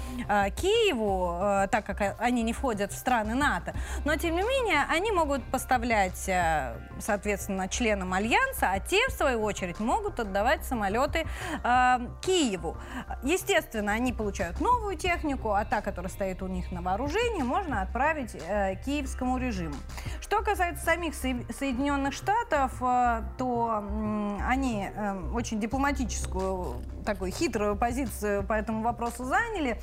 [0.55, 3.73] Киеву, так как они не входят в страны НАТО.
[4.05, 9.41] Но, тем не менее, они могут поставлять, э, соответственно, членам Альянса, а те, в свою
[9.43, 11.25] очередь, могут отдавать самолеты
[11.63, 12.77] э, Киеву.
[13.23, 18.35] Естественно, они получают новую технику, а та, которая стоит у них на вооружении, можно отправить
[18.35, 19.75] э, киевскому режиму.
[20.21, 28.43] Что касается самих Соединенных Штатов, э, то э, они э, очень дипломатическую, такую хитрую позицию
[28.43, 29.81] по этому вопросу заняли.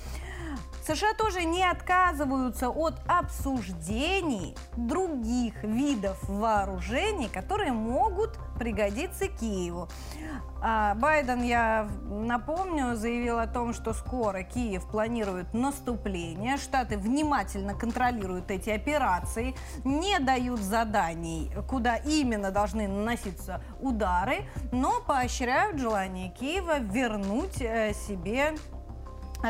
[0.87, 9.89] США тоже не отказываются от обсуждений других видов вооружений, которые могут пригодиться Киеву.
[10.67, 16.57] А Байден, я напомню, заявил о том, что скоро Киев планирует наступление.
[16.59, 25.79] Штаты внимательно контролируют эти операции, не дают заданий, куда именно должны наноситься удары, но поощряют
[25.79, 28.55] желание Киева вернуть э, себе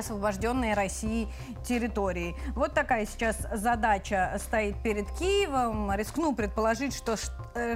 [0.00, 1.28] освобожденные России
[1.64, 2.34] территории.
[2.54, 5.92] Вот такая сейчас задача стоит перед Киевом.
[5.94, 7.16] Рискну предположить, что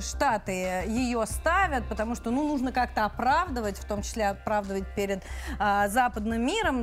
[0.01, 0.53] Штаты
[0.87, 5.23] ее ставят, потому что ну, нужно как-то оправдывать, в том числе оправдывать перед
[5.59, 6.83] а, западным миром,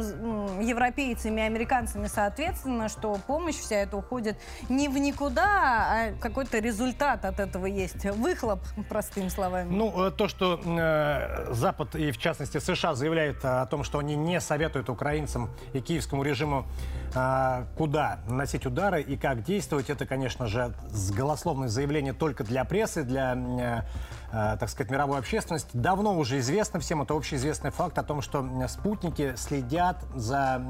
[0.62, 4.38] европейцами, американцами, соответственно, что помощь вся эта уходит
[4.70, 8.06] не в никуда, а какой-то результат от этого есть.
[8.06, 9.70] Выхлоп, простыми словами.
[9.70, 14.16] Ну, э, то, что э, Запад и, в частности, США заявляют о том, что они
[14.16, 16.66] не советуют украинцам и киевскому режиму,
[17.14, 20.74] а, куда наносить удары и как действовать, это, конечно же,
[21.16, 23.82] голословное заявление только для прессы, для, э,
[24.32, 25.70] э, так сказать, мировой общественности.
[25.74, 30.62] Давно уже известно всем, это общеизвестный факт о том, что спутники следят за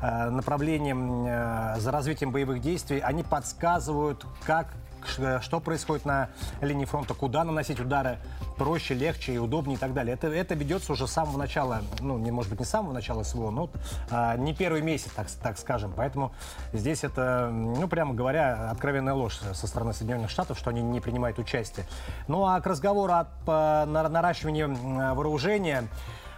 [0.00, 4.68] э, направлением, за развитием боевых действий, они подсказывают, как
[5.06, 6.30] что происходит на
[6.60, 8.18] линии фронта, куда наносить удары
[8.56, 10.14] проще, легче и удобнее и так далее.
[10.14, 13.22] Это, это ведется уже с самого начала, ну, не, может быть, не с самого начала
[13.22, 13.70] СВО, но
[14.10, 15.92] а, не первый месяц, так, так скажем.
[15.96, 16.32] Поэтому
[16.72, 21.38] здесь это, ну, прямо говоря, откровенная ложь со стороны Соединенных Штатов, что они не принимают
[21.38, 21.86] участие.
[22.26, 25.88] Ну, а к разговору о, о наращивании вооружения,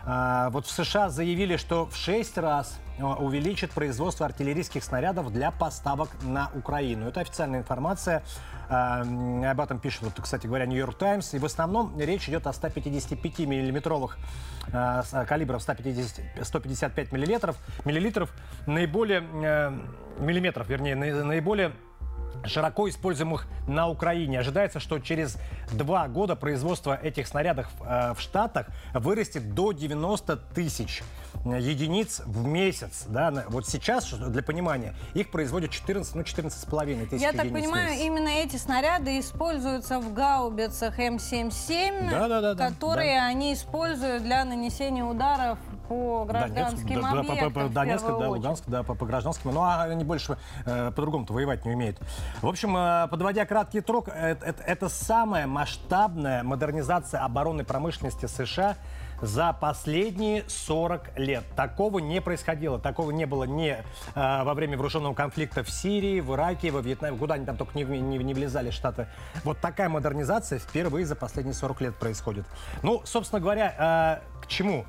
[0.05, 5.51] а, вот в США заявили, что в 6 раз э, увеличит производство артиллерийских снарядов для
[5.51, 7.07] поставок на Украину.
[7.09, 8.23] Это официальная информация.
[8.69, 11.35] Э, об этом пишет, вот, кстати говоря, Нью-Йорк Таймс.
[11.35, 14.19] И в основном речь идет о 155 миллиметровых
[14.73, 18.33] э, калибров 150, 155 миллилитров, миллилитров
[18.67, 19.73] наиболее э,
[20.19, 21.73] миллиметров, вернее, наиболее
[22.45, 24.41] широко используемых на Украине.
[24.41, 25.37] Ожидается, что через
[25.73, 31.03] два года производство этих снарядов э, в Штатах вырастет до 90 тысяч
[31.45, 33.05] единиц в месяц.
[33.07, 33.45] Да?
[33.49, 37.99] Вот сейчас, для понимания, их производят 14, ну 14 с половиной тысяч Я так понимаю,
[37.99, 43.27] именно эти снаряды используются в гаубицах М77, да, да, да, которые да.
[43.27, 45.59] они используют для нанесения ударов
[45.91, 47.37] по гражданским Донецк, объектам.
[47.37, 49.51] Да, по, по, Донецк, да, Луганск, да, по, по гражданским.
[49.53, 51.99] Ну, а они больше э, по-другому-то воевать не умеют.
[52.41, 58.77] В общем, э, подводя краткий трок, это, это, это самая масштабная модернизация оборонной промышленности США
[59.21, 61.43] за последние 40 лет.
[61.57, 63.83] Такого не происходило, такого не было ни э,
[64.15, 67.83] во время вооруженного конфликта в Сирии, в Ираке, во Вьетнаме, куда они там только не,
[67.83, 69.09] не, не влезали, Штаты.
[69.43, 72.47] Вот такая модернизация впервые за последние 40 лет происходит.
[72.85, 74.87] Ну, собственно говоря, э, к чему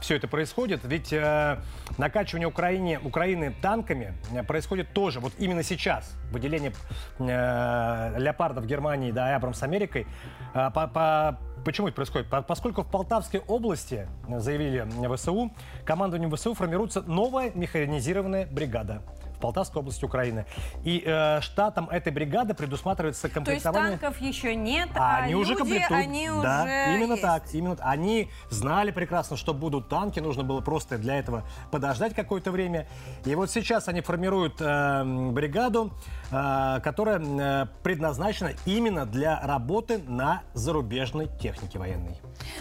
[0.00, 0.80] все это происходит.
[0.84, 1.58] Ведь э,
[1.96, 6.72] накачивание Украине, Украины танками э, происходит тоже, вот именно сейчас, выделение
[7.18, 10.06] э, леопардов Германии, да, Абрамс Америкой.
[10.54, 12.28] Э, по, по, почему это происходит?
[12.28, 15.52] По, поскольку в Полтавской области, э, заявили ВСУ,
[15.84, 19.02] командованием ВСУ формируется новая механизированная бригада
[19.38, 20.46] в Полтавской области Украины.
[20.82, 23.82] И э, штатом этой бригады предусматривается комплектование...
[23.82, 26.02] То есть танков еще нет, а, а они люди, уже комплектуют.
[26.02, 27.22] Они да, уже именно есть.
[27.22, 27.42] так.
[27.52, 32.88] Именно, они знали прекрасно, что будут танки, нужно было просто для этого подождать какое-то время.
[33.26, 35.92] И вот сейчас они формируют э, бригаду,
[36.30, 42.20] э, которая э, предназначена именно для работы на зарубежной технике военной.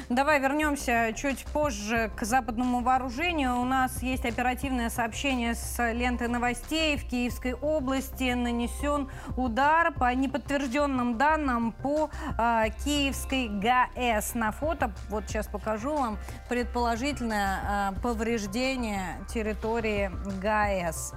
[0.09, 3.59] Давай вернемся чуть позже к западному вооружению.
[3.59, 6.97] У нас есть оперативное сообщение с ленты новостей.
[6.97, 14.35] В Киевской области нанесен удар по неподтвержденным данным по э, Киевской ГАЭС.
[14.35, 16.17] На фото, вот сейчас покажу вам,
[16.49, 21.13] предположительное э, повреждение территории ГАЭС.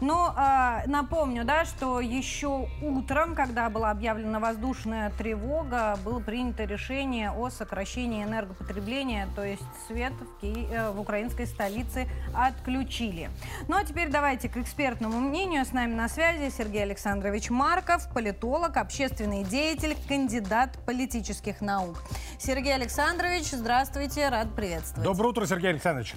[0.00, 7.30] Но э, напомню, да, что еще утром, когда была объявлена воздушная тревога, было принято решение
[7.30, 10.66] о сокращении энергопотребления, то есть свет в, Ки...
[10.70, 13.30] э, в украинской столице отключили.
[13.68, 15.64] Ну а теперь давайте к экспертному мнению.
[15.64, 22.02] С нами на связи Сергей Александрович Марков, политолог, общественный деятель, кандидат политических наук.
[22.38, 25.04] Сергей Александрович, здравствуйте, рад приветствовать.
[25.04, 26.14] Доброе утро, Сергей Александрович.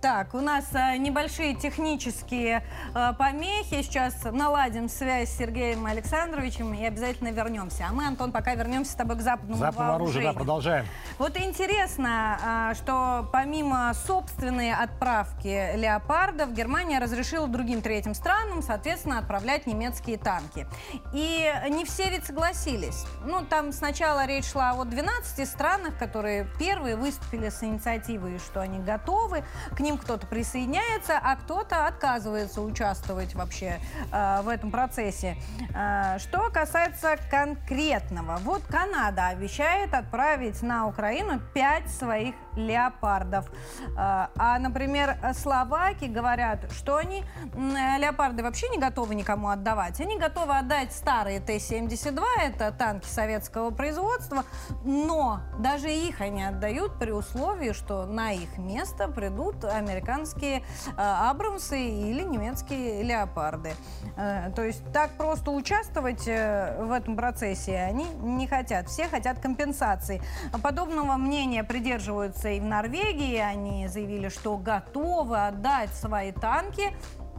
[0.00, 2.62] Так, у нас а, небольшие технические
[2.94, 3.82] а, помехи.
[3.82, 7.86] Сейчас наладим связь с Сергеем Александровичем и обязательно вернемся.
[7.90, 10.86] А мы, Антон, пока вернемся с тобой к западному Западному оружию, да, продолжаем.
[11.18, 19.66] Вот интересно, а, что помимо собственной отправки леопардов, Германия разрешила другим третьим странам, соответственно, отправлять
[19.66, 20.68] немецкие танки.
[21.12, 23.04] И не все ведь согласились.
[23.24, 28.78] Ну, там сначала речь шла о 12 странах, которые первые выступили с инициативой, что они
[28.78, 29.42] готовы
[29.76, 33.80] к ним кто-то присоединяется, а кто-то отказывается участвовать вообще
[34.12, 35.36] э, в этом процессе.
[35.74, 43.50] Э, что касается конкретного, вот Канада обещает отправить на Украину 5 своих леопардов.
[43.96, 50.00] Э, а, например, словаки говорят, что они леопарды вообще не готовы никому отдавать.
[50.00, 54.44] Они готовы отдать старые Т-72, это танки советского производства,
[54.84, 61.88] но даже их они отдают при условии, что на их место придут американские э, Абрамсы
[61.88, 63.72] или немецкие Леопарды.
[64.16, 68.88] Э, то есть так просто участвовать э, в этом процессе они не хотят.
[68.88, 70.20] Все хотят компенсации.
[70.62, 73.36] Подобного мнения придерживаются и в Норвегии.
[73.36, 76.92] Они заявили, что готовы отдать свои танки,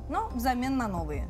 [0.10, 1.28] но взамен на новые.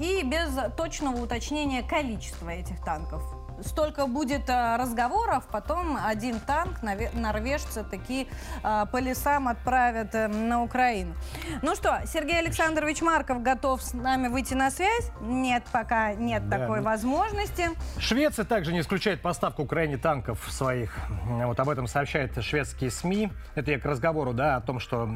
[0.00, 3.22] И без точного уточнения количества этих танков
[3.62, 8.26] столько будет э, разговоров, потом один танк норвежцы такие
[8.62, 11.14] э, по лесам отправят э, на Украину.
[11.62, 15.10] Ну что, Сергей Александрович Марков готов с нами выйти на связь?
[15.20, 16.84] Нет, пока нет да, такой ну...
[16.84, 17.70] возможности.
[17.98, 20.96] Швеция также не исключает поставку Украине танков своих.
[21.26, 23.30] Вот об этом сообщают шведские СМИ.
[23.54, 25.08] Это я к разговору, да, о том, что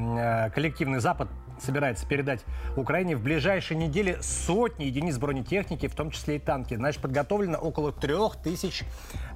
[0.55, 1.29] коллективный Запад
[1.61, 2.45] собирается передать
[2.77, 6.75] Украине в ближайшие недели сотни единиц бронетехники, в том числе и танки.
[6.75, 8.85] Значит, подготовлено около трех тысяч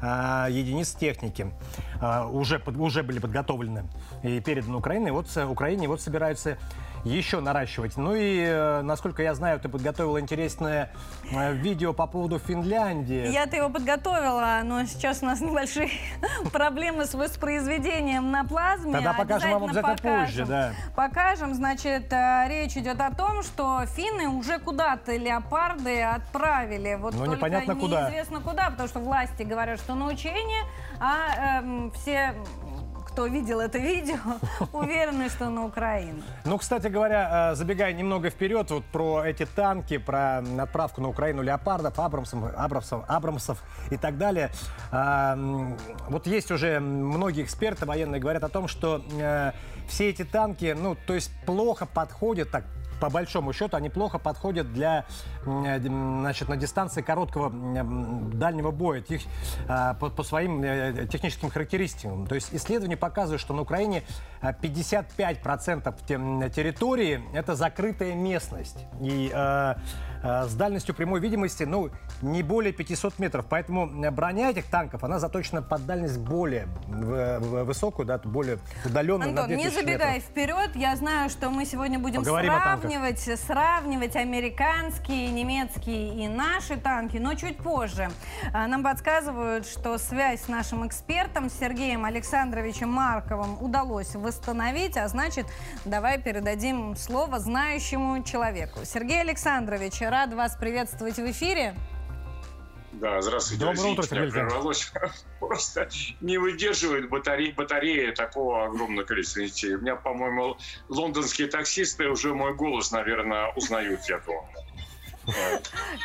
[0.01, 1.51] э, единиц техники.
[2.01, 3.84] Э, уже, под, уже были подготовлены
[4.22, 5.12] и переданы Украине.
[5.12, 6.59] Вот Украине вот собираются
[7.05, 7.96] еще наращивать.
[7.96, 10.90] Ну и, э, насколько я знаю, ты подготовила интересное
[11.32, 13.30] э, видео по поводу Финляндии.
[13.30, 15.90] Я-то его подготовила, но сейчас у нас небольшие
[16.53, 18.92] проблемы с воспроизведением на плазме.
[18.92, 20.72] Тогда покажем вам обязательно позже, да.
[20.94, 26.94] Покажем, значит, э, речь идет о том, что финны уже куда-то леопарды отправили.
[26.94, 28.03] Вот Но только непонятно куда.
[28.03, 30.62] неизвестно куда, потому что власти говорят, что на учение,
[31.00, 32.34] а эм, все
[33.12, 34.16] кто видел это видео,
[34.72, 36.22] уверены, что на Украину.
[36.44, 41.42] Ну, кстати говоря, э, забегая немного вперед, вот про эти танки, про отправку на Украину
[41.42, 44.50] леопардов, Абрамсов, Абрамсов, Абрамсов и так далее.
[44.90, 45.36] А,
[46.08, 49.52] Вот есть уже многие эксперты военные говорят о том, что э,
[49.88, 52.64] все эти танки, ну, то есть плохо подходят так
[53.03, 55.07] по большому счету они плохо подходят для,
[55.44, 59.22] э, значит, на дистанции короткого дальнего боя тех-
[59.68, 62.28] а, по, по своим э, техническим характеристикам.
[62.28, 64.05] То есть исследования показывают, что на Украине
[64.40, 68.86] а, 55% те- территории это закрытая местность.
[69.00, 69.74] И э, э,
[70.22, 73.46] с дальностью прямой видимости, ну, не более 500 метров.
[73.48, 79.32] Поэтому э, броня этих танков, она заточена под дальность более высокую, да, более удаленную.
[79.32, 80.30] на Антон, не 2000 забегай метров.
[80.30, 80.70] вперед.
[80.74, 87.34] Я знаю, что мы сегодня будем Поговорим сравнивать, сравнивать американские, немецкие и наши танки, но
[87.34, 88.10] чуть позже.
[88.52, 95.46] А, Нам подсказывают, что связь с нашим экспертом Сергеем Александровичем Марковым удалось восстановить, а значит,
[95.84, 98.80] давай передадим слово знающему человеку.
[98.84, 101.74] Сергей Александрович, рад вас приветствовать в эфире.
[102.92, 103.64] Да, здравствуйте.
[103.64, 104.92] Доброе Извините, утро, Сергей прервалось.
[105.40, 105.88] Просто
[106.20, 109.74] не выдерживает батареи, батареи такого огромного количества детей.
[109.74, 110.58] У меня, по-моему,
[110.90, 114.46] лондонские таксисты уже мой голос, наверное, узнают, я думаю.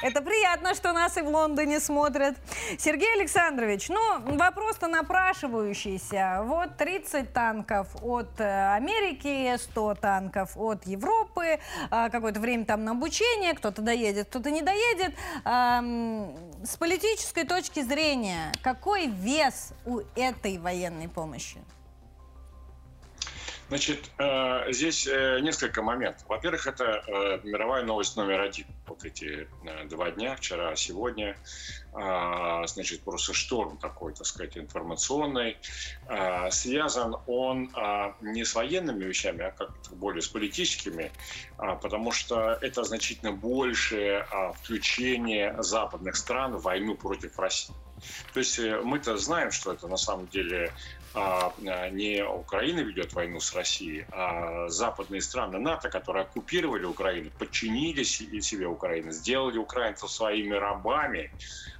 [0.01, 2.36] Это приятно, что нас и в Лондоне смотрят.
[2.78, 6.41] Сергей Александрович, ну, вопрос-то напрашивающийся.
[6.43, 11.59] Вот 30 танков от э, Америки, 100 танков от Европы,
[11.89, 15.15] а, какое-то время там на обучение, кто-то доедет, кто-то не доедет.
[15.43, 21.57] Ам, С политической точки зрения, какой вес у этой военной помощи?
[23.70, 26.26] Значит, э, здесь э, несколько моментов.
[26.30, 28.65] Во-первых, это э, мировая новость номер один.
[28.88, 29.49] Вот эти
[29.89, 31.36] два дня, вчера, сегодня.
[31.93, 35.57] А, Значит, просто шторм такой, так сказать, информационный.
[36.07, 41.11] А, Связан он а, не с военными вещами, а как-то более с политическими,
[41.57, 44.26] потому что это значительно большее
[44.61, 47.76] включение западных стран в войну против России.
[48.34, 50.72] То есть мы-то знаем, что это на самом деле
[51.14, 58.41] не Украина ведет войну с Россией, а западные страны НАТО, которые оккупировали Украину, подчинили се-
[58.41, 61.32] себе Украину, сделали украинцев своими рабами,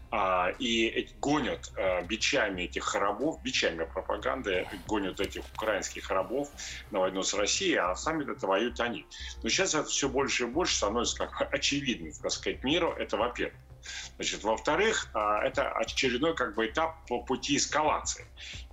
[0.10, 6.50] а, и гонят а, бичами этих рабов, бичами пропаганды, гонят этих украинских рабов
[6.92, 9.06] на войну с Россией, а сами это воюют они.
[9.44, 12.94] Но сейчас это все больше и больше становится как очевидным, так сказать, миру.
[12.94, 13.60] Это во-первых.
[14.16, 18.26] Значит, во-вторых, а, это очередной как бы этап по пути эскалации.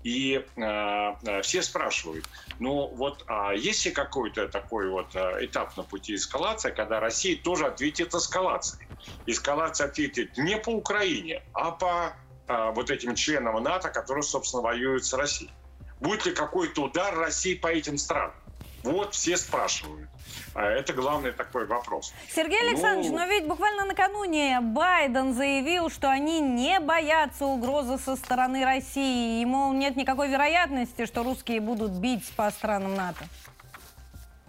[0.02, 6.16] И э, все спрашивают, ну вот а есть ли какой-то такой вот этап на пути
[6.16, 8.86] эскалации, когда Россия тоже ответит эскалацией?
[9.26, 12.12] Эскалация ответит не по Украине, а по
[12.48, 15.50] э, вот этим членам НАТО, которые, собственно, воюют с Россией.
[16.00, 18.34] Будет ли какой-то удар России по этим странам?
[18.84, 20.08] Вот все спрашивают.
[20.54, 22.12] А Это главный такой вопрос.
[22.34, 28.14] Сергей Александрович, Ну- но ведь буквально накануне Байден заявил, что они не боятся угрозы со
[28.14, 29.40] стороны России.
[29.40, 33.24] И, мол, нет никакой вероятности, что русские будут бить по странам НАТО.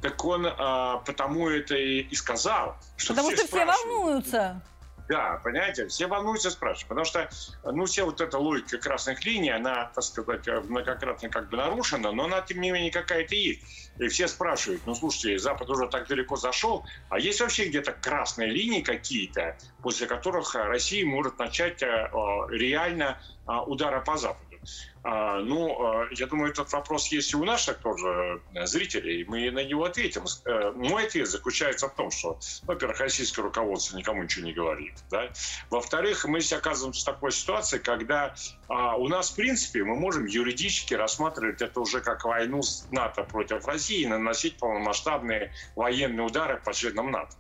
[0.01, 4.61] Так он а, потому это и, и сказал, что Потому все что все волнуются.
[5.07, 6.87] Да, понимаете, все волнуются, спрашивают.
[6.87, 7.29] Потому что,
[7.63, 12.25] ну, все вот эта логика красных линий, она, так сказать, многократно как бы нарушена, но
[12.25, 13.61] она, тем не менее, какая-то есть.
[13.99, 18.49] И все спрашивают, ну, слушайте, Запад уже так далеко зашел, а есть вообще где-то красные
[18.49, 24.54] линии какие-то, после которых Россия может начать а, а, реально а, удары по Западу?
[25.03, 29.51] А, Ну, а, я думаю, этот вопрос есть и у наших тоже э, зрителей, мы
[29.51, 30.23] на него ответим.
[30.45, 34.95] Э, Мой ответ заключается в том, что, во-первых, российское руководство никому ничего не говорит.
[35.11, 35.29] Да?
[35.69, 38.33] Во-вторых, мы сейчас оказываемся в такой ситуации, когда
[38.67, 43.23] а, у нас, в принципе, мы можем юридически рассматривать это уже как войну с НАТО
[43.23, 47.35] против России и наносить полномасштабные военные удары по членам НАТО.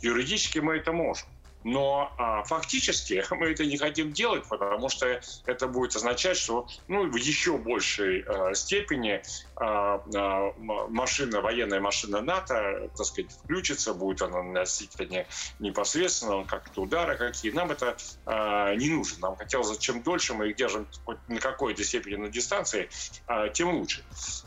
[0.00, 1.28] Юридически мы это можем.
[1.64, 7.06] Но а, фактически мы это не хотим делать, потому что это будет означать, что ну,
[7.10, 9.22] в еще большей а, степени
[9.56, 10.52] а, а,
[10.88, 15.26] машина, военная машина НАТО, так сказать, включится, будет она наносить не,
[15.58, 17.52] непосредственно как-то удары какие.
[17.52, 19.18] Нам это а, не нужно.
[19.20, 22.88] Нам хотелось, чем дольше мы их держим хоть на какой-то степени на дистанции,
[23.26, 24.02] а, тем лучше.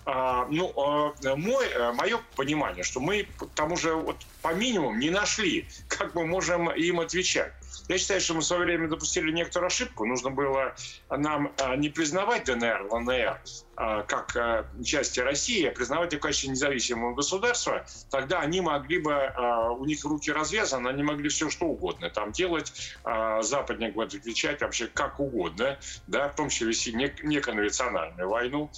[0.06, 5.10] А, ну, а, мой, мое понимание, что мы к тому же вот по минимуму не
[5.10, 7.54] нашли, как мы можем им отвечать.
[7.88, 10.06] Я считаю, что мы в свое время допустили некоторую ошибку.
[10.06, 10.76] Нужно было
[11.10, 13.42] нам а, не признавать ДНР, ЛНР
[13.76, 17.86] а, как а, части России, а признавать их в качестве независимого государства.
[18.10, 19.34] Тогда они могли бы,
[19.80, 22.94] у них руки развязаны, они могли все что угодно там делать.
[23.42, 28.72] Западник будет отвечать вообще как угодно, да, в том числе вести неконвенциональную войну,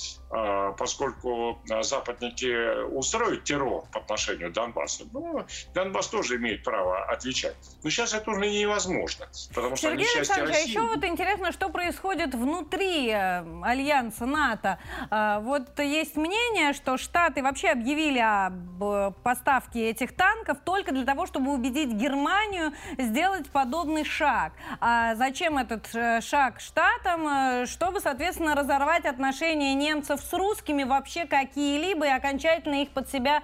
[0.78, 5.08] поскольку западники устроят террор по отношению к Донбассу.
[5.12, 7.56] Ну, Донбасс тоже имеет право отвечать.
[7.84, 9.26] Но сейчас это уже невозможно возможно.
[9.54, 10.66] Потому что Сергей Александрович, России...
[10.66, 14.80] а еще вот интересно, что происходит внутри э, альянса НАТО.
[15.10, 21.06] А, вот есть мнение, что Штаты вообще объявили об э, поставке этих танков только для
[21.06, 24.54] того, чтобы убедить Германию сделать подобный шаг.
[24.80, 27.66] А зачем этот э, шаг Штатам?
[27.66, 33.42] Чтобы, соответственно, разорвать отношения немцев с русскими вообще какие-либо и окончательно их под себя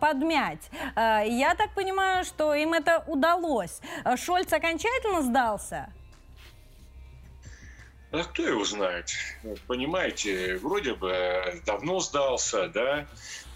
[0.00, 0.70] подмять.
[0.96, 3.80] Я так понимаю, что им это удалось.
[4.16, 5.92] Шольц окончательно окончательно сдался?
[8.10, 9.10] А кто его знает?
[9.66, 13.06] Понимаете, вроде бы давно сдался, да,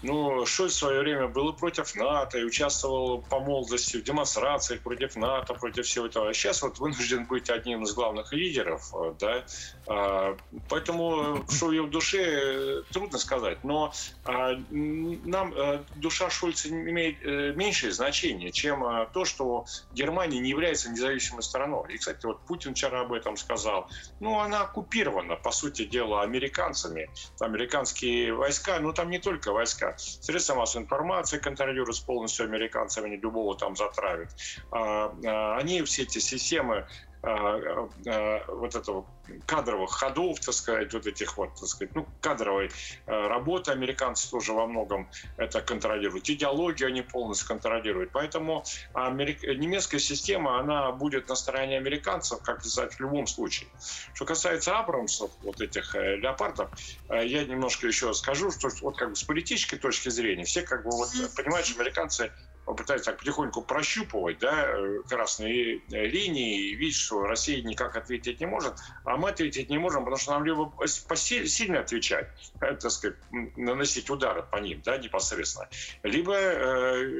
[0.03, 4.81] ну, Шольц в свое время был и против НАТО, и участвовал по молодости в демонстрациях
[4.81, 6.29] против НАТО, против всего этого.
[6.29, 9.43] А сейчас вот вынужден быть одним из главных лидеров, да.
[9.87, 10.37] А,
[10.69, 13.63] поэтому, что в душе, трудно сказать.
[13.63, 13.93] Но
[14.25, 18.83] а, нам а, душа Шольца имеет э, меньшее значение, чем
[19.13, 21.93] то, что Германия не является независимой страной.
[21.93, 23.89] И, кстати, вот Путин вчера об этом сказал.
[24.19, 27.09] Ну, она оккупирована, по сути дела, американцами.
[27.39, 29.97] Американские войска, ну, там не только войска, Америка.
[29.97, 34.29] Средства массовой информации контролируются полностью американцами, они любого там затравят.
[34.71, 36.87] А, а, они все эти системы
[37.21, 39.05] вот этого
[39.45, 42.71] кадровых ходов, так сказать, вот этих вот, так сказать, ну, кадровой
[43.05, 46.29] работы американцы тоже во многом это контролируют.
[46.29, 48.11] Идеологию они полностью контролируют.
[48.11, 48.63] Поэтому
[48.93, 49.43] америк...
[49.43, 53.69] немецкая система, она будет на стороне американцев, как сказать, в любом случае.
[54.13, 56.69] Что касается Абрамсов, вот этих э, леопардов,
[57.09, 60.83] э, я немножко еще скажу, что вот как бы с политической точки зрения все как
[60.83, 62.31] бы вот понимают, что американцы
[62.73, 68.39] пытается так потихоньку прощупывать да, э, красные э, линии и видеть, что Россия никак ответить
[68.39, 72.27] не может, а мы ответить не можем, потому что нам либо сильно отвечать,
[72.61, 73.17] э, так сказать,
[73.55, 75.69] наносить удары по ним да, непосредственно,
[76.03, 76.37] либо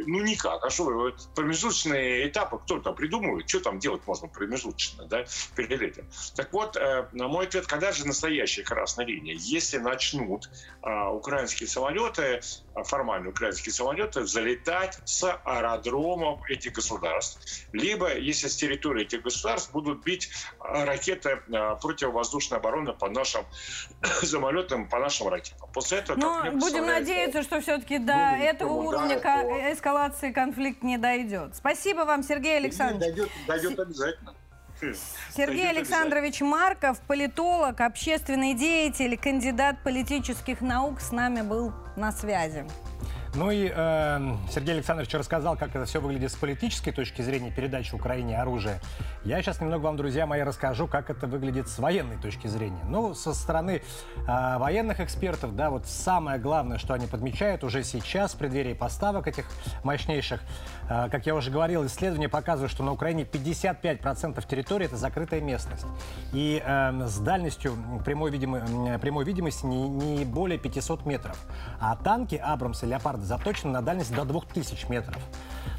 [0.06, 0.66] ну никак.
[0.66, 5.26] А что промежуточные этапы кто-то придумывает, что там делать можно промежуточно, да,
[5.56, 6.06] перед этим.
[6.36, 9.36] Так вот, на мой ответ, когда же настоящая красная линия?
[9.36, 10.50] Если начнут
[10.82, 12.42] а, украинские самолеты,
[12.74, 19.72] а, формально украинские самолеты, залетать с аэродромов этих государств, либо, если с территории этих государств
[19.72, 20.30] будут бить
[20.60, 23.46] а, ракеты а, противовоздушной обороны по нашим
[24.24, 25.70] самолетам, по нашим ракетам.
[25.74, 26.18] После этого...
[26.18, 29.74] Но ну, будем надеяться, что все-таки до ну, этого уровня это...
[29.74, 31.56] эскалации конфликт не дойдет.
[31.56, 33.00] Спасибо вам, Сергей Александрович.
[33.00, 34.34] Дойдет, дойдет обязательно.
[35.36, 42.66] Сергей Александрович Марков, политолог, общественный деятель, кандидат политических наук с нами был на связи.
[43.38, 47.94] Ну и э, Сергей Александрович рассказал, как это все выглядит с политической точки зрения передачи
[47.94, 48.82] Украине оружия.
[49.24, 52.84] Я сейчас немного вам, друзья мои, расскажу, как это выглядит с военной точки зрения.
[52.90, 53.84] Ну, со стороны
[54.16, 59.28] э, военных экспертов, да, вот самое главное, что они подмечают уже сейчас, в преддверии поставок
[59.28, 59.46] этих
[59.84, 60.42] мощнейших,
[60.90, 65.86] э, как я уже говорил, исследования показывают, что на Украине 55% территории это закрытая местность.
[66.34, 71.38] И э, с дальностью прямой, видимой, прямой видимости не, не более 500 метров.
[71.80, 75.22] А танки Абрамс и Леопард заточены на дальность до 2000 метров.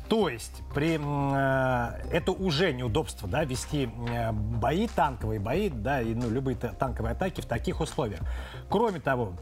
[0.08, 6.14] То есть при, э, это уже неудобство да, вести э, бои, танковые бои, да, и
[6.14, 8.20] ну, любые танковые атаки в таких условиях.
[8.70, 9.34] Кроме того,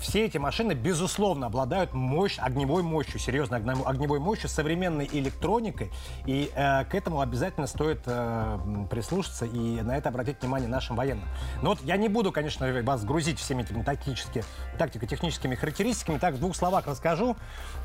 [0.00, 5.90] все эти машины, безусловно, обладают мощь, огневой мощью, серьезной огневой мощью, современной электроникой,
[6.26, 8.58] и э, к этому обязательно стоит э,
[8.90, 11.26] прислушаться и на это обратить внимание нашим военным.
[11.62, 14.44] Но вот я не буду, конечно, вас грузить всеми этими тактически,
[14.78, 17.36] тактико-техническими характеристиками, так в двух словах расскажу.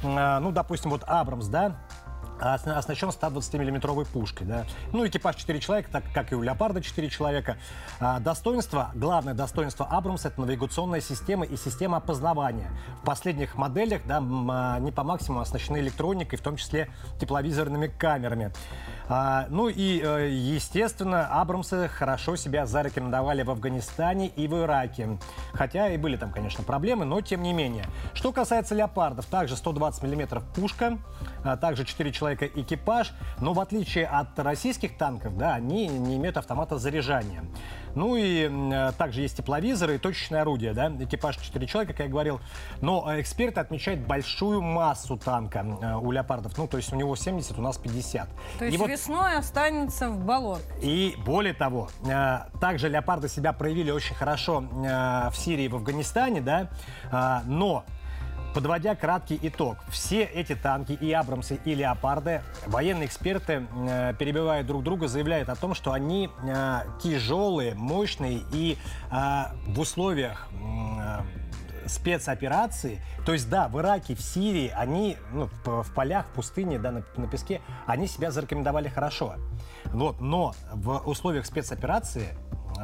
[0.04, 1.78] Э, ну, допустим, вот Абрамс, да,
[2.40, 4.48] оснащен 120-миллиметровой пушкой.
[4.48, 4.66] Да?
[4.94, 7.58] Ну, экипаж 4 человека, так как и у «Леопарда» 4 человека.
[8.00, 12.70] А, достоинство, главное достоинство «Абрамса»— это навигационная система и система опознавания.
[13.02, 14.18] В последних моделях да,
[14.76, 18.52] они по максимуму оснащены электроникой, в том числе тепловизорными камерами.
[19.10, 25.18] А, ну и, э, естественно, Абрамсы хорошо себя зарекомендовали в Афганистане и в Ираке.
[25.54, 27.86] Хотя и были там, конечно, проблемы, но тем не менее.
[28.14, 30.98] Что касается «Леопардов», также 120 мм пушка,
[31.44, 36.38] а также 4 человека экипаж, но в отличие от российских танков, да, они не имеют
[36.38, 37.44] автомата заряжания.
[37.98, 42.12] Ну и э, также есть тепловизоры и точечное орудие, да, экипаж 4 человека, как я
[42.12, 42.40] говорил.
[42.80, 47.16] Но э, эксперты отмечают большую массу танка э, у леопардов, ну то есть у него
[47.16, 48.30] 70, у нас 50.
[48.60, 48.90] То есть и вот...
[48.90, 50.62] весной останется в болот.
[50.80, 51.90] И более того,
[52.62, 56.70] также леопарды себя проявили очень хорошо в Сирии и в Афганистане, да,
[57.46, 57.84] но
[58.58, 64.82] Подводя краткий итог, все эти танки, и Абрамсы, и Леопарды, военные эксперты, э, перебивая друг
[64.82, 68.80] друга, заявляют о том, что они э, тяжелые, мощные и
[69.12, 69.16] э,
[69.68, 76.26] в условиях э, спецоперации, то есть да, в Ираке, в Сирии, они ну, в, полях,
[76.26, 79.36] в пустыне, да, на, на песке, они себя зарекомендовали хорошо.
[79.86, 82.30] Вот, но в условиях спецоперации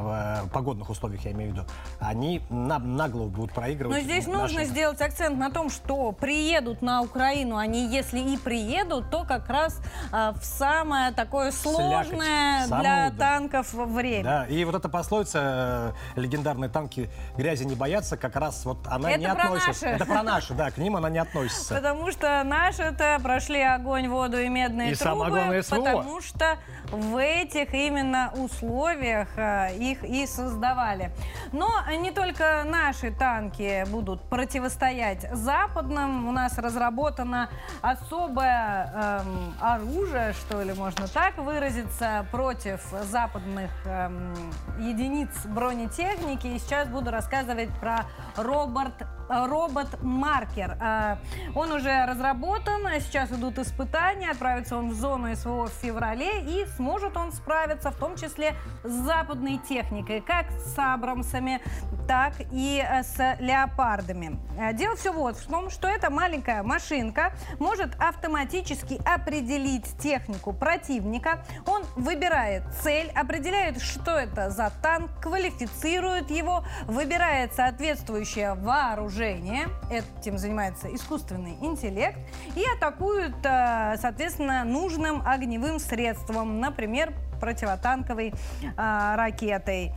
[0.02, 1.66] в погодных условиях, я имею в виду,
[2.00, 3.98] они на, на голову будут проигрывать.
[3.98, 4.42] Но здесь нашим...
[4.42, 9.50] нужно сделать акцент на том, что приедут на Украину, они если и приедут, то как
[9.50, 9.80] раз
[10.12, 12.82] а, в самое такое сложное Слякоть.
[12.82, 14.24] для Саму, танков время.
[14.24, 19.12] Да, и вот эта пословица э, «легендарные танки грязи не боятся», как раз вот она
[19.12, 19.86] Это не относится.
[19.86, 19.96] Наши.
[19.96, 21.76] Это про наши, да, к ним она не относится.
[21.76, 25.12] Потому что наши-то прошли огонь, воду и медные и трубы.
[25.12, 25.76] самое главное, СВО.
[25.76, 26.58] Потому что
[26.92, 31.12] в этих именно условиях э, их и создавали.
[31.52, 36.28] Но не только наши танки будут противостоять западным.
[36.28, 37.50] У нас разработано
[37.82, 44.34] особое эм, оружие, что ли, можно так выразиться, против западных эм,
[44.80, 46.48] единиц бронетехники.
[46.48, 48.06] И сейчас буду рассказывать про
[48.36, 48.94] робот
[49.34, 50.78] робот-маркер.
[50.80, 51.18] Э,
[51.56, 57.18] он уже разработан, сейчас идут испытания, отправится он в зону СВО в феврале и сможет
[57.18, 61.62] он справиться в том числе с западной техникой, как с Абрамсами,
[62.08, 64.40] так и э, с леопардами.
[64.60, 71.44] Э, дело все вот в том, что эта маленькая машинка может автоматически определить технику противника.
[71.66, 80.94] Он выбирает цель, определяет, что это за танк, квалифицирует его, выбирает соответствующее вооружение, этим занимается
[80.94, 82.18] искусственный интеллект,
[82.56, 88.34] и атакует, э, соответственно, нужным огневым средством, например, противотанковой
[88.78, 89.94] ракетой.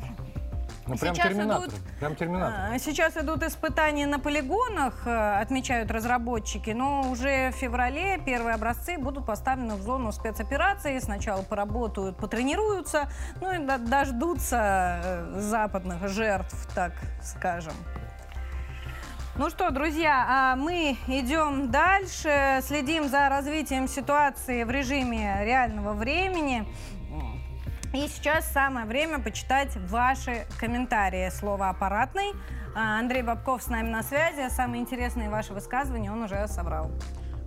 [0.86, 1.68] Ну, прям сейчас терминатор.
[1.68, 2.74] Идут, прям терминатор.
[2.74, 8.96] А, сейчас идут испытания на полигонах, э, отмечают разработчики, но уже в феврале первые образцы
[8.96, 10.98] будут поставлены в зону спецоперации.
[11.00, 13.08] Сначала поработают, потренируются,
[13.40, 17.74] ну и дождутся э, западных жертв, так скажем.
[19.38, 26.66] Ну что, друзья, а мы идем дальше, следим за развитием ситуации в режиме реального времени.
[27.92, 31.28] И сейчас самое время почитать ваши комментарии.
[31.28, 32.32] Слово «аппаратный».
[32.74, 34.48] А, Андрей Бабков с нами на связи.
[34.48, 36.90] Самые интересные ваши высказывания он уже собрал.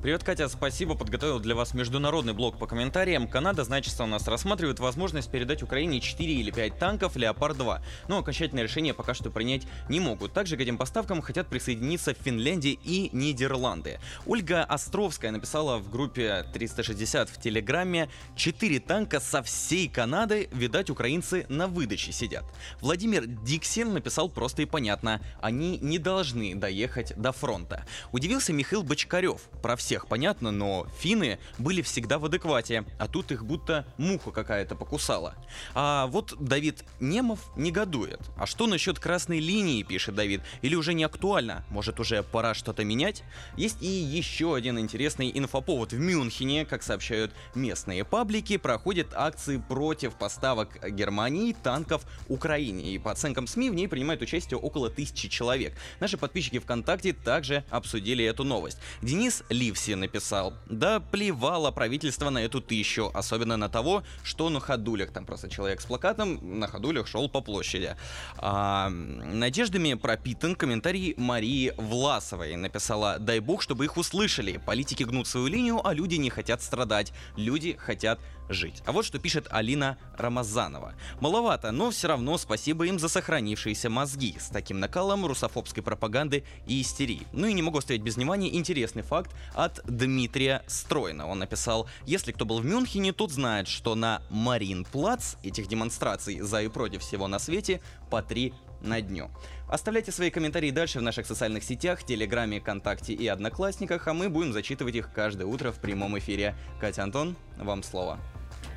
[0.01, 0.95] Привет, Катя, спасибо.
[0.95, 3.27] Подготовил для вас международный блок по комментариям.
[3.27, 7.81] Канада, значит, у нас рассматривает возможность передать Украине 4 или 5 танков Леопард-2.
[8.07, 10.31] Но окончательное решение пока что принять не могут.
[10.31, 13.99] Также к этим поставкам хотят присоединиться Финляндия и Нидерланды.
[14.25, 21.45] Ольга Островская написала в группе 360 в Телеграме 4 танка со всей Канады, видать, украинцы
[21.49, 22.45] на выдаче сидят.
[22.79, 25.19] Владимир Диксин написал просто и понятно.
[25.41, 27.85] Они не должны доехать до фронта.
[28.13, 29.41] Удивился Михаил Бочкарев.
[29.61, 34.29] Про все всех понятно, но финны были всегда в адеквате, а тут их будто муха
[34.29, 35.33] какая-то покусала.
[35.73, 38.19] А вот Давид Немов негодует.
[38.37, 41.65] А что насчет красной линии, пишет Давид, или уже не актуально?
[41.71, 43.23] Может уже пора что-то менять?
[43.57, 45.91] Есть и еще один интересный инфоповод.
[45.91, 52.93] В Мюнхене, как сообщают местные паблики, проходят акции против поставок Германии танков Украине.
[52.93, 55.75] И по оценкам СМИ в ней принимает участие около тысячи человек.
[55.99, 58.77] Наши подписчики ВКонтакте также обсудили эту новость.
[59.01, 60.53] Денис Ливс Типси написал.
[60.65, 65.11] Да плевало правительство на эту тысячу, особенно на того, что на ходулях.
[65.11, 67.95] Там просто человек с плакатом на ходулях шел по площади.
[68.37, 72.55] А, надеждами пропитан комментарий Марии Власовой.
[72.55, 74.59] Написала, дай бог, чтобы их услышали.
[74.65, 77.13] Политики гнут свою линию, а люди не хотят страдать.
[77.37, 78.19] Люди хотят
[78.49, 78.81] жить.
[78.85, 80.93] А вот что пишет Алина Рамазанова.
[81.21, 86.81] Маловато, но все равно спасибо им за сохранившиеся мозги с таким накалом русофобской пропаганды и
[86.81, 87.27] истерии.
[87.31, 91.27] Ну и не могу оставить без внимания интересный факт от Дмитрия Стройна.
[91.27, 96.61] Он написал, если кто был в Мюнхене, тот знает, что на Марин-Плац этих демонстраций за
[96.61, 99.29] и против всего на свете по три на дню.
[99.67, 104.53] Оставляйте свои комментарии дальше в наших социальных сетях, Телеграме, ВКонтакте и Одноклассниках, а мы будем
[104.53, 106.55] зачитывать их каждое утро в прямом эфире.
[106.79, 108.19] Катя Антон, вам слово.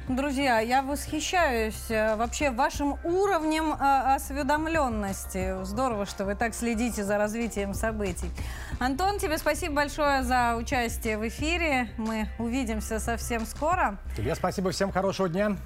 [0.08, 5.62] Друзья, я восхищаюсь э, вообще вашим уровнем э, осведомленности.
[5.64, 8.28] Здорово, что вы так следите за развитием событий.
[8.80, 11.88] Антон, тебе спасибо большое за участие в эфире.
[11.98, 13.96] Мы увидимся совсем скоро.
[14.16, 15.56] Тебе спасибо, всем хорошего дня.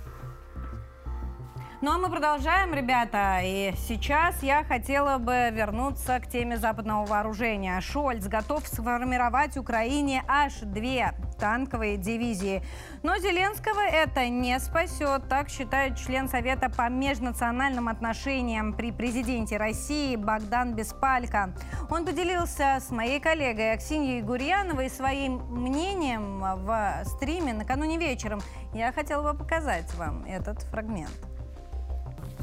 [1.82, 3.40] Ну а мы продолжаем, ребята.
[3.42, 7.78] И сейчас я хотела бы вернуться к теме западного вооружения.
[7.82, 12.62] Шольц готов сформировать Украине аж две танковые дивизии.
[13.02, 20.16] Но Зеленского это не спасет, так считает член Совета по межнациональным отношениям при президенте России
[20.16, 21.54] Богдан Беспалько.
[21.90, 28.40] Он поделился с моей коллегой Аксиньей Гурьяновой своим мнением в стриме накануне вечером.
[28.72, 31.35] Я хотела бы показать вам этот фрагмент.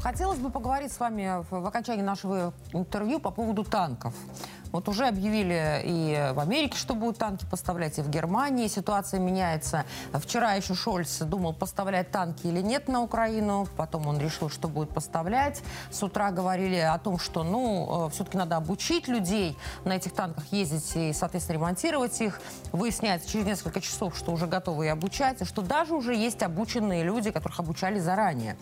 [0.04, 4.12] Хотелось бы поговорить с вами в окончании нашего интервью по поводу танков.
[4.74, 9.84] Вот уже объявили и в Америке, что будут танки поставлять, и в Германии ситуация меняется.
[10.12, 13.68] Вчера еще Шольц думал, поставлять танки или нет на Украину.
[13.76, 15.62] Потом он решил, что будет поставлять.
[15.92, 20.44] С утра говорили о том, что, ну, э, все-таки надо обучить людей на этих танках
[20.50, 22.40] ездить и, соответственно, ремонтировать их.
[22.72, 27.30] Выясняется через несколько часов, что уже готовы и обучать, что даже уже есть обученные люди,
[27.30, 28.56] которых обучали заранее.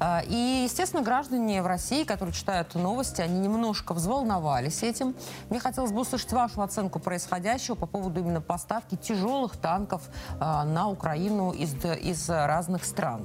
[0.00, 5.14] Э, и, естественно, граждане в России, которые читают новости, они немножко взволновались этим.
[5.52, 10.88] Мне хотелось бы услышать вашу оценку происходящего по поводу именно поставки тяжелых танков э, на
[10.88, 13.22] Украину из, из разных стран.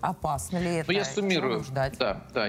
[0.00, 0.92] Опасно ли это?
[0.92, 1.64] Ну, я суммирую.
[1.72, 2.46] Да, да.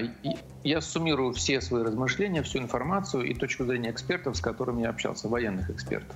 [0.62, 5.26] Я суммирую все свои размышления, всю информацию и точку зрения экспертов, с которыми я общался,
[5.26, 6.14] военных экспертов.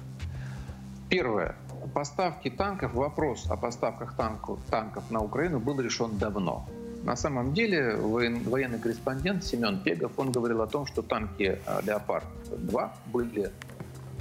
[1.09, 1.57] Первое.
[1.95, 6.65] Поставки танков, вопрос о поставках танков, танков на Украину был решен давно.
[7.05, 12.91] На самом деле военный корреспондент Семен Пегов, он говорил о том, что танки э, «Леопард-2»
[13.13, 13.53] были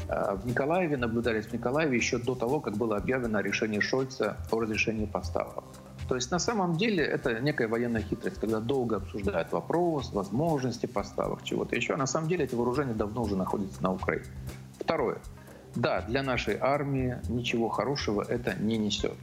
[0.10, 4.60] э, в Николаеве, наблюдались в Николаеве еще до того, как было объявлено решение Шольца о
[4.60, 5.64] разрешении поставок.
[6.10, 11.44] То есть на самом деле это некая военная хитрость, когда долго обсуждают вопрос, возможности поставок,
[11.44, 11.94] чего-то еще.
[11.94, 14.26] А на самом деле эти вооружения давно уже находятся на Украине.
[14.78, 15.20] Второе.
[15.76, 19.16] Да, для нашей армии ничего хорошего это не несет.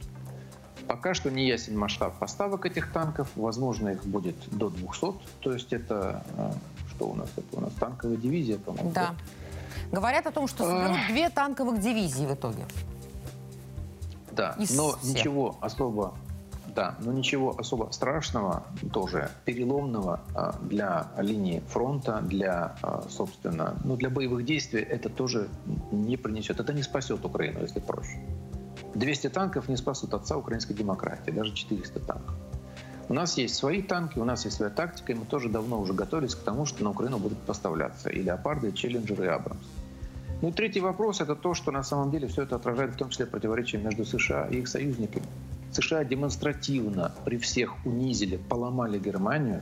[0.91, 3.29] Пока что не ясен масштаб поставок этих танков.
[3.37, 5.13] Возможно, их будет до 200.
[5.39, 6.51] То есть это э,
[6.89, 7.29] что у нас?
[7.37, 8.91] Это у нас танковая дивизия, по-моему.
[8.91, 9.15] Да.
[9.89, 12.65] Говорят о том, что соберут две танковых дивизии в итоге.
[14.33, 15.15] Да, Из но всех.
[15.15, 16.13] ничего особо
[16.75, 23.95] да, но ничего особо страшного, тоже переломного э, для линии фронта, для, э, собственно, ну,
[23.95, 25.47] для боевых действий это тоже
[25.91, 26.59] не принесет.
[26.59, 28.19] Это не спасет Украину, если проще.
[28.95, 32.35] 200 танков не спасут отца украинской демократии, даже 400 танков.
[33.09, 35.93] У нас есть свои танки, у нас есть своя тактика, и мы тоже давно уже
[35.93, 39.59] готовились к тому, что на Украину будут поставляться и «Леопарды», и «Челленджеры», и «Абрамс».
[40.41, 43.09] Ну и третий вопрос– это то, что на самом деле все это отражает в том
[43.09, 45.25] числе противоречия между США и их союзниками.
[45.71, 49.61] США демонстративно при всех унизили, поломали Германию,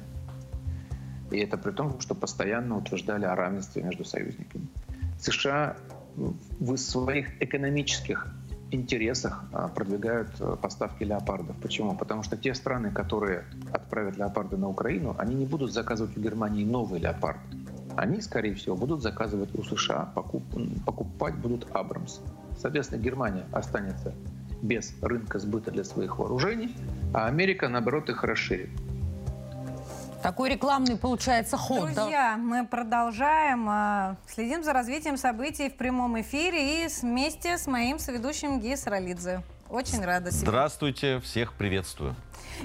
[1.32, 4.67] и это при том, что постоянно утверждали о равенстве между союзниками.
[5.19, 5.75] США
[6.15, 8.27] в своих экономических
[8.72, 11.55] интересах а, продвигают э, поставки леопардов.
[11.61, 11.95] Почему?
[11.95, 16.63] Потому что те страны, которые отправят леопарды на Украину, они не будут заказывать у Германии
[16.63, 17.39] новый леопард.
[17.95, 20.43] Они, скорее всего, будут заказывать у США, покуп,
[20.86, 22.20] покупать будут Абрамс.
[22.57, 24.13] Соответственно, Германия останется
[24.61, 26.76] без рынка сбыта для своих вооружений,
[27.13, 28.70] а Америка, наоборот, их расширит.
[30.22, 31.93] Такой рекламный получается ход.
[31.93, 32.38] Друзья, да?
[32.38, 33.67] мы продолжаем.
[33.70, 39.41] А, следим за развитием событий в прямом эфире и вместе с моим соведущим Гей Саралидзе.
[39.70, 40.32] Очень рада.
[40.32, 40.41] Себе.
[40.41, 42.15] Здравствуйте, всех приветствую.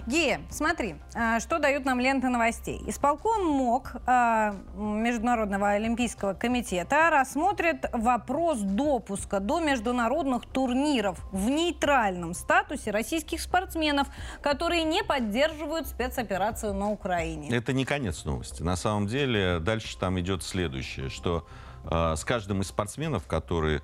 [0.06, 2.82] Гея, смотри, а, что дают нам ленты новостей.
[2.86, 12.90] Исполком МОК а, Международного олимпийского комитета рассмотрит вопрос допуска до международных турниров в нейтральном статусе
[12.90, 14.08] российских спортсменов,
[14.40, 17.54] которые не поддерживают спецоперацию на Украине.
[17.54, 18.62] Это не конец новости.
[18.62, 21.46] На самом деле дальше там идет следующее, что
[21.90, 23.82] э, с каждым из спортсменов, которые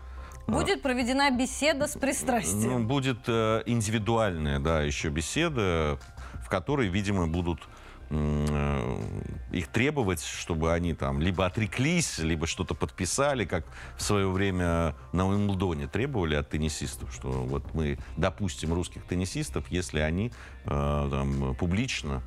[0.51, 2.83] Будет проведена беседа с пристрастием.
[2.83, 5.99] Ну, будет э, индивидуальная, да, еще беседа,
[6.45, 7.61] в которой, видимо, будут
[8.11, 9.03] э,
[9.53, 13.65] их требовать, чтобы они там либо отреклись, либо что-то подписали, как
[13.97, 20.01] в свое время на Уимблдоне требовали от теннисистов, что вот мы допустим русских теннисистов, если
[20.01, 20.33] они
[20.65, 22.23] э, там, публично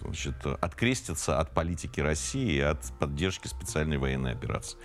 [0.00, 4.78] значит, открестятся от политики России и от поддержки специальной военной операции.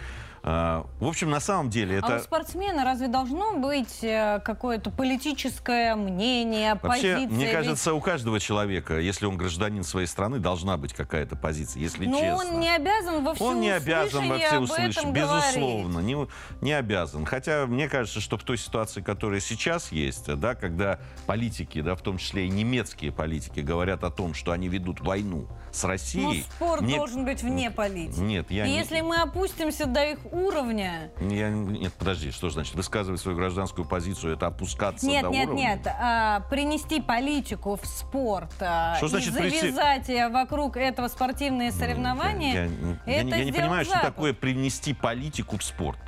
[0.47, 2.17] А, в общем, на самом деле это...
[2.17, 7.35] А у спортсмена разве должно быть э, какое-то политическое мнение, Вообще, позиция?
[7.35, 12.05] мне кажется, у каждого человека, если он гражданин своей страны, должна быть какая-то позиция, если
[12.05, 12.35] Но честно.
[12.35, 16.29] он не обязан во Он не обязан во всеуслышание, безусловно, говорить.
[16.61, 17.25] не, не обязан.
[17.25, 22.03] Хотя мне кажется, что в той ситуации, которая сейчас есть, да, когда политики, да, в
[22.03, 26.45] том числе и немецкие политики, говорят о том, что они ведут войну с Россией...
[26.47, 28.19] Но спорт нет, должен быть вне политики.
[28.19, 28.77] Нет, я И не...
[28.77, 31.11] если мы опустимся до их уровня...
[31.19, 32.75] Я, нет, подожди, что значит?
[32.75, 35.61] Высказывать свою гражданскую позицию, это опускаться Нет, до нет, уровня?
[35.75, 35.87] нет.
[35.87, 41.71] А, принести политику в спорт а, Что и значит принести- завязать э, вокруг этого спортивные
[41.71, 42.69] соревнования, Я, я-
[43.05, 44.13] я это не, я не понимаю, что Запад.
[44.15, 45.99] такое привнести политику в спорт.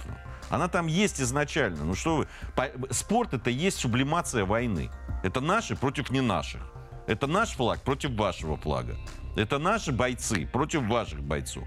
[0.50, 1.84] Она там есть изначально.
[1.84, 2.28] Ну что вы?
[2.56, 4.90] По- Спорт это есть сублимация войны.
[5.24, 6.62] Это наши против не наших.
[7.06, 8.96] Это наш флаг против вашего флага.
[9.36, 11.64] Это наши бойцы против ваших бойцов.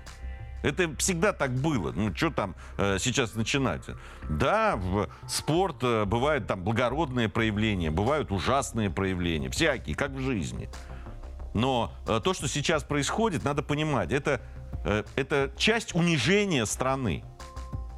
[0.63, 1.93] Это всегда так было.
[1.93, 3.83] Ну, что там э, сейчас начинать?
[4.29, 10.69] Да, в спорт э, бывают там благородные проявления, бывают ужасные проявления, всякие, как в жизни.
[11.55, 14.41] Но э, то, что сейчас происходит, надо понимать, это,
[14.85, 17.25] э, это часть унижения страны.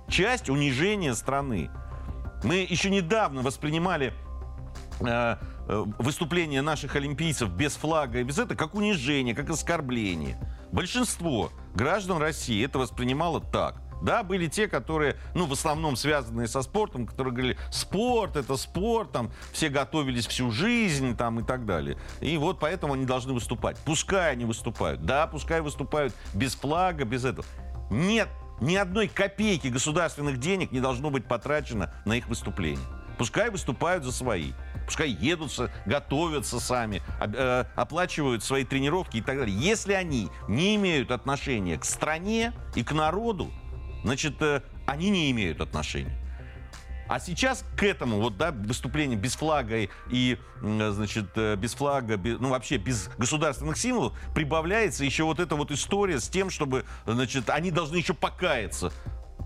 [0.08, 1.70] Часть унижения страны.
[2.44, 4.12] Мы еще недавно воспринимали
[5.00, 5.36] э,
[5.68, 10.38] э, выступления наших олимпийцев без флага и без этого как унижение, как оскорбление.
[10.72, 13.80] Большинство граждан России это воспринимало так.
[14.02, 19.12] Да, были те, которые, ну, в основном связанные со спортом, которые говорили, спорт, это спорт,
[19.12, 21.96] там, все готовились всю жизнь, там, и так далее.
[22.20, 23.76] И вот поэтому они должны выступать.
[23.84, 25.04] Пускай они выступают.
[25.04, 27.46] Да, пускай выступают без флага, без этого.
[27.90, 28.28] Нет
[28.62, 32.86] ни одной копейки государственных денег не должно быть потрачено на их выступление.
[33.18, 34.52] Пускай выступают за свои.
[34.86, 39.56] Пускай едут, со- готовятся сами, э, оплачивают свои тренировки и так далее.
[39.56, 43.50] Если они не имеют отношения к стране и к народу,
[44.02, 46.18] значит, э, они не имеют отношения.
[47.08, 52.38] А сейчас к этому вот, да, выступление без флага и, значит, э, без флага, без-
[52.40, 57.50] ну, вообще без государственных символов прибавляется еще вот эта вот история с тем, чтобы, значит,
[57.50, 58.92] они должны еще покаяться.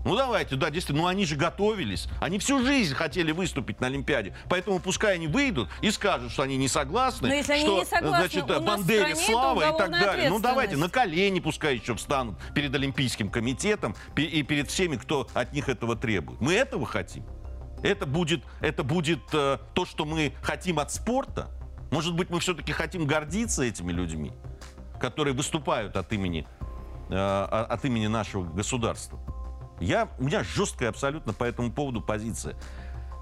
[0.05, 2.07] Ну давайте, да, действительно, ну они же готовились.
[2.21, 4.33] Они всю жизнь хотели выступить на Олимпиаде.
[4.49, 7.27] Поэтому пускай они выйдут и скажут, что они не согласны.
[7.27, 10.29] Но если они что, не согласны, значит, у Бандере слава и так далее.
[10.29, 15.53] Ну давайте, на колени пускай еще встанут перед Олимпийским комитетом и перед всеми, кто от
[15.53, 16.39] них этого требует.
[16.41, 17.25] Мы этого хотим.
[17.83, 21.49] Это будет, это будет э, то, что мы хотим от спорта.
[21.91, 24.33] Может быть, мы все-таки хотим гордиться этими людьми,
[24.99, 26.47] которые выступают от имени,
[27.09, 29.19] э, от имени нашего государства.
[29.79, 32.55] Я, у меня жесткая абсолютно по этому поводу позиция.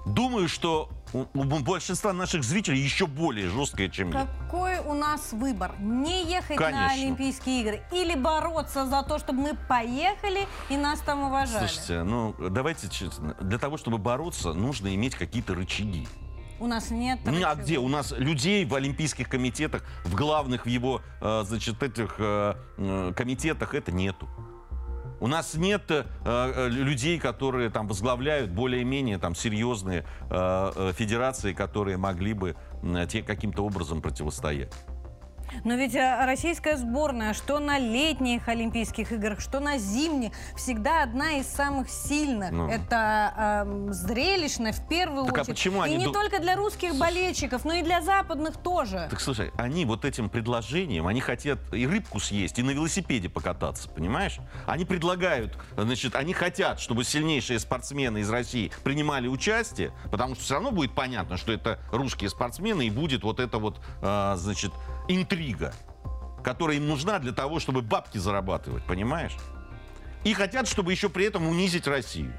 [0.06, 4.26] Думаю, что у, у большинства наших зрителей еще более жесткая, чем я.
[4.26, 5.74] Какой у нас выбор?
[5.80, 6.92] Не ехать на Конечно.
[6.92, 11.66] Олимпийские игры или бороться за то, чтобы мы поехали и нас там уважали?
[11.66, 13.36] Слушайте, ну давайте честно.
[13.40, 16.06] Для того, чтобы бороться, нужно иметь какие-то рычаги.
[16.58, 17.18] У нас нет.
[17.24, 17.78] Ну, а где?
[17.78, 23.12] У нас людей в олимпийских комитетах, в главных в его, э, значит, этих э, э,
[23.14, 24.28] комитетах это нету.
[25.18, 31.52] У нас нет э, э, людей, которые там возглавляют более-менее там серьезные э, э, федерации,
[31.52, 34.72] которые могли бы э, те каким-то образом противостоять.
[35.64, 41.32] Но ведь э, российская сборная, что на летних Олимпийских играх, что на зимних, всегда одна
[41.32, 42.50] из самых сильных.
[42.50, 42.68] Ну.
[42.68, 45.56] Это эм, зрелищно в первую Так а очередь.
[45.56, 49.06] почему и они не ду- только для русских болельщиков, но и для западных тоже.
[49.10, 53.88] Так слушай, они вот этим предложением, они хотят и рыбку съесть, и на велосипеде покататься,
[53.88, 54.38] понимаешь?
[54.66, 60.54] Они предлагают, значит, они хотят, чтобы сильнейшие спортсмены из России принимали участие, потому что все
[60.54, 64.72] равно будет понятно, что это русские спортсмены, и будет вот эта вот, а, значит,
[65.08, 65.72] интрига,
[66.42, 69.36] которая им нужна для того, чтобы бабки зарабатывать, понимаешь?
[70.24, 72.34] И хотят, чтобы еще при этом унизить Россию.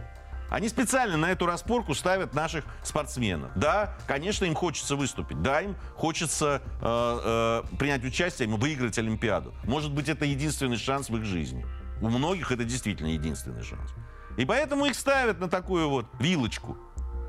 [0.50, 3.52] Они специально на эту распорку ставят наших спортсменов.
[3.56, 5.42] Да, конечно, им хочется выступить.
[5.42, 9.54] Да, им хочется э, э, принять участие, им выиграть Олимпиаду.
[9.66, 11.66] Может быть, это единственный шанс в их жизни.
[12.02, 13.94] У многих это действительно единственный шанс.
[14.38, 16.78] И поэтому их ставят на такую вот вилочку.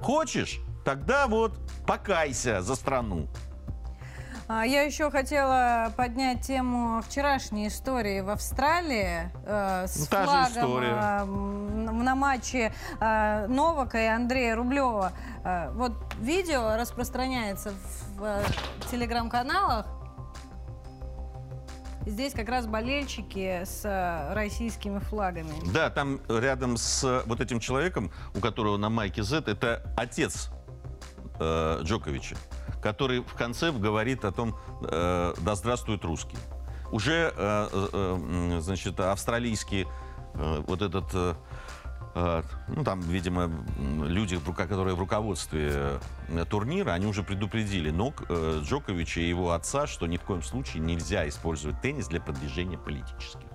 [0.00, 0.60] Хочешь?
[0.84, 3.28] Тогда вот покайся за страну.
[4.50, 11.24] А, Я еще хотела поднять тему вчерашней истории в Австралии э, с Ну, флагом э,
[12.02, 15.12] на матче э, Новака и Андрея Рублева.
[15.44, 17.74] Э, вот видео распространяется
[18.16, 18.42] в э,
[18.90, 19.84] телеграм-каналах.
[22.06, 25.52] здесь как раз болельщики с э, российскими флагами.
[25.74, 30.48] Да, там рядом с вот этим человеком, у которого на майке Z, это отец
[31.38, 32.36] э, Джоковича,
[32.88, 36.40] который в конце говорит о том, э, да здравствуют русские.
[36.90, 39.86] Уже, э, э, значит, австралийский
[40.34, 41.04] э, вот этот...
[41.12, 41.34] Э,
[42.14, 43.50] э ну, там, видимо,
[44.06, 49.86] люди, которые в руководстве э, турнира, они уже предупредили Нок, э, Джоковича и его отца,
[49.86, 53.47] что ни в коем случае нельзя использовать теннис для продвижения политических.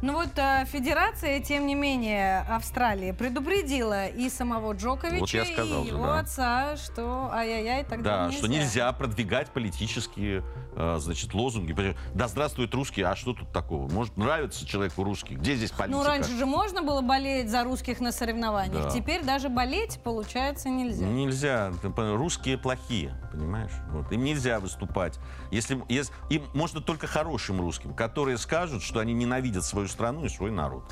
[0.00, 5.84] Ну вот э, федерация, тем не менее, Австралии предупредила и самого Джоковича, вот я сказал,
[5.84, 6.20] и его да.
[6.20, 8.38] отца, что ай-яй-яй, тогда Да, нельзя.
[8.38, 10.44] что нельзя продвигать политические
[10.76, 11.74] э, значит, лозунги.
[12.14, 13.90] Да здравствует русские, а что тут такого?
[13.90, 15.34] Может, нравится человеку русский?
[15.34, 15.98] Где здесь политика?
[15.98, 18.84] Ну, раньше же можно было болеть за русских на соревнованиях.
[18.84, 18.90] Да.
[18.90, 21.06] Теперь даже болеть, получается, нельзя.
[21.06, 21.72] Нельзя.
[21.82, 23.72] Русские плохие, понимаешь?
[23.90, 24.10] Вот.
[24.12, 25.18] Им нельзя выступать.
[25.50, 30.24] Если, если, им можно только хорошим русским, которые скажут, что они ненавидят свою свою страну
[30.24, 30.84] и свой народ.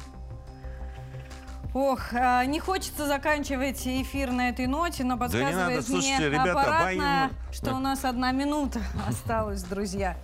[1.75, 5.87] Ох, а, не хочется заканчивать эфир на этой ноте, но подсказывает да не надо.
[5.87, 7.53] Слушайте, мне ребята, аппаратно, воин...
[7.53, 10.17] что у нас одна минута осталась, друзья.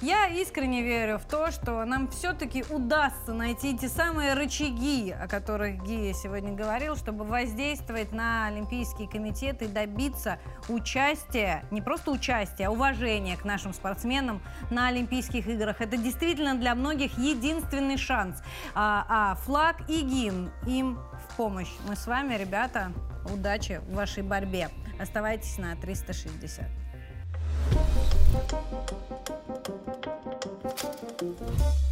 [0.00, 5.82] Я искренне верю в то, что нам все-таки удастся найти те самые рычаги, о которых
[5.82, 10.38] Гия сегодня говорил, чтобы воздействовать на Олимпийский комитет и добиться
[10.68, 14.40] участия, не просто участия, а уважения к нашим спортсменам
[14.70, 15.80] на Олимпийских играх.
[15.80, 18.40] Это действительно для многих единственный шанс.
[18.76, 21.72] А, а флаг и гимн им в помощь.
[21.88, 22.92] Мы с вами, ребята,
[23.32, 24.68] удачи в вашей борьбе.
[25.00, 26.87] Оставайтесь на 360.
[31.20, 31.87] Thank you.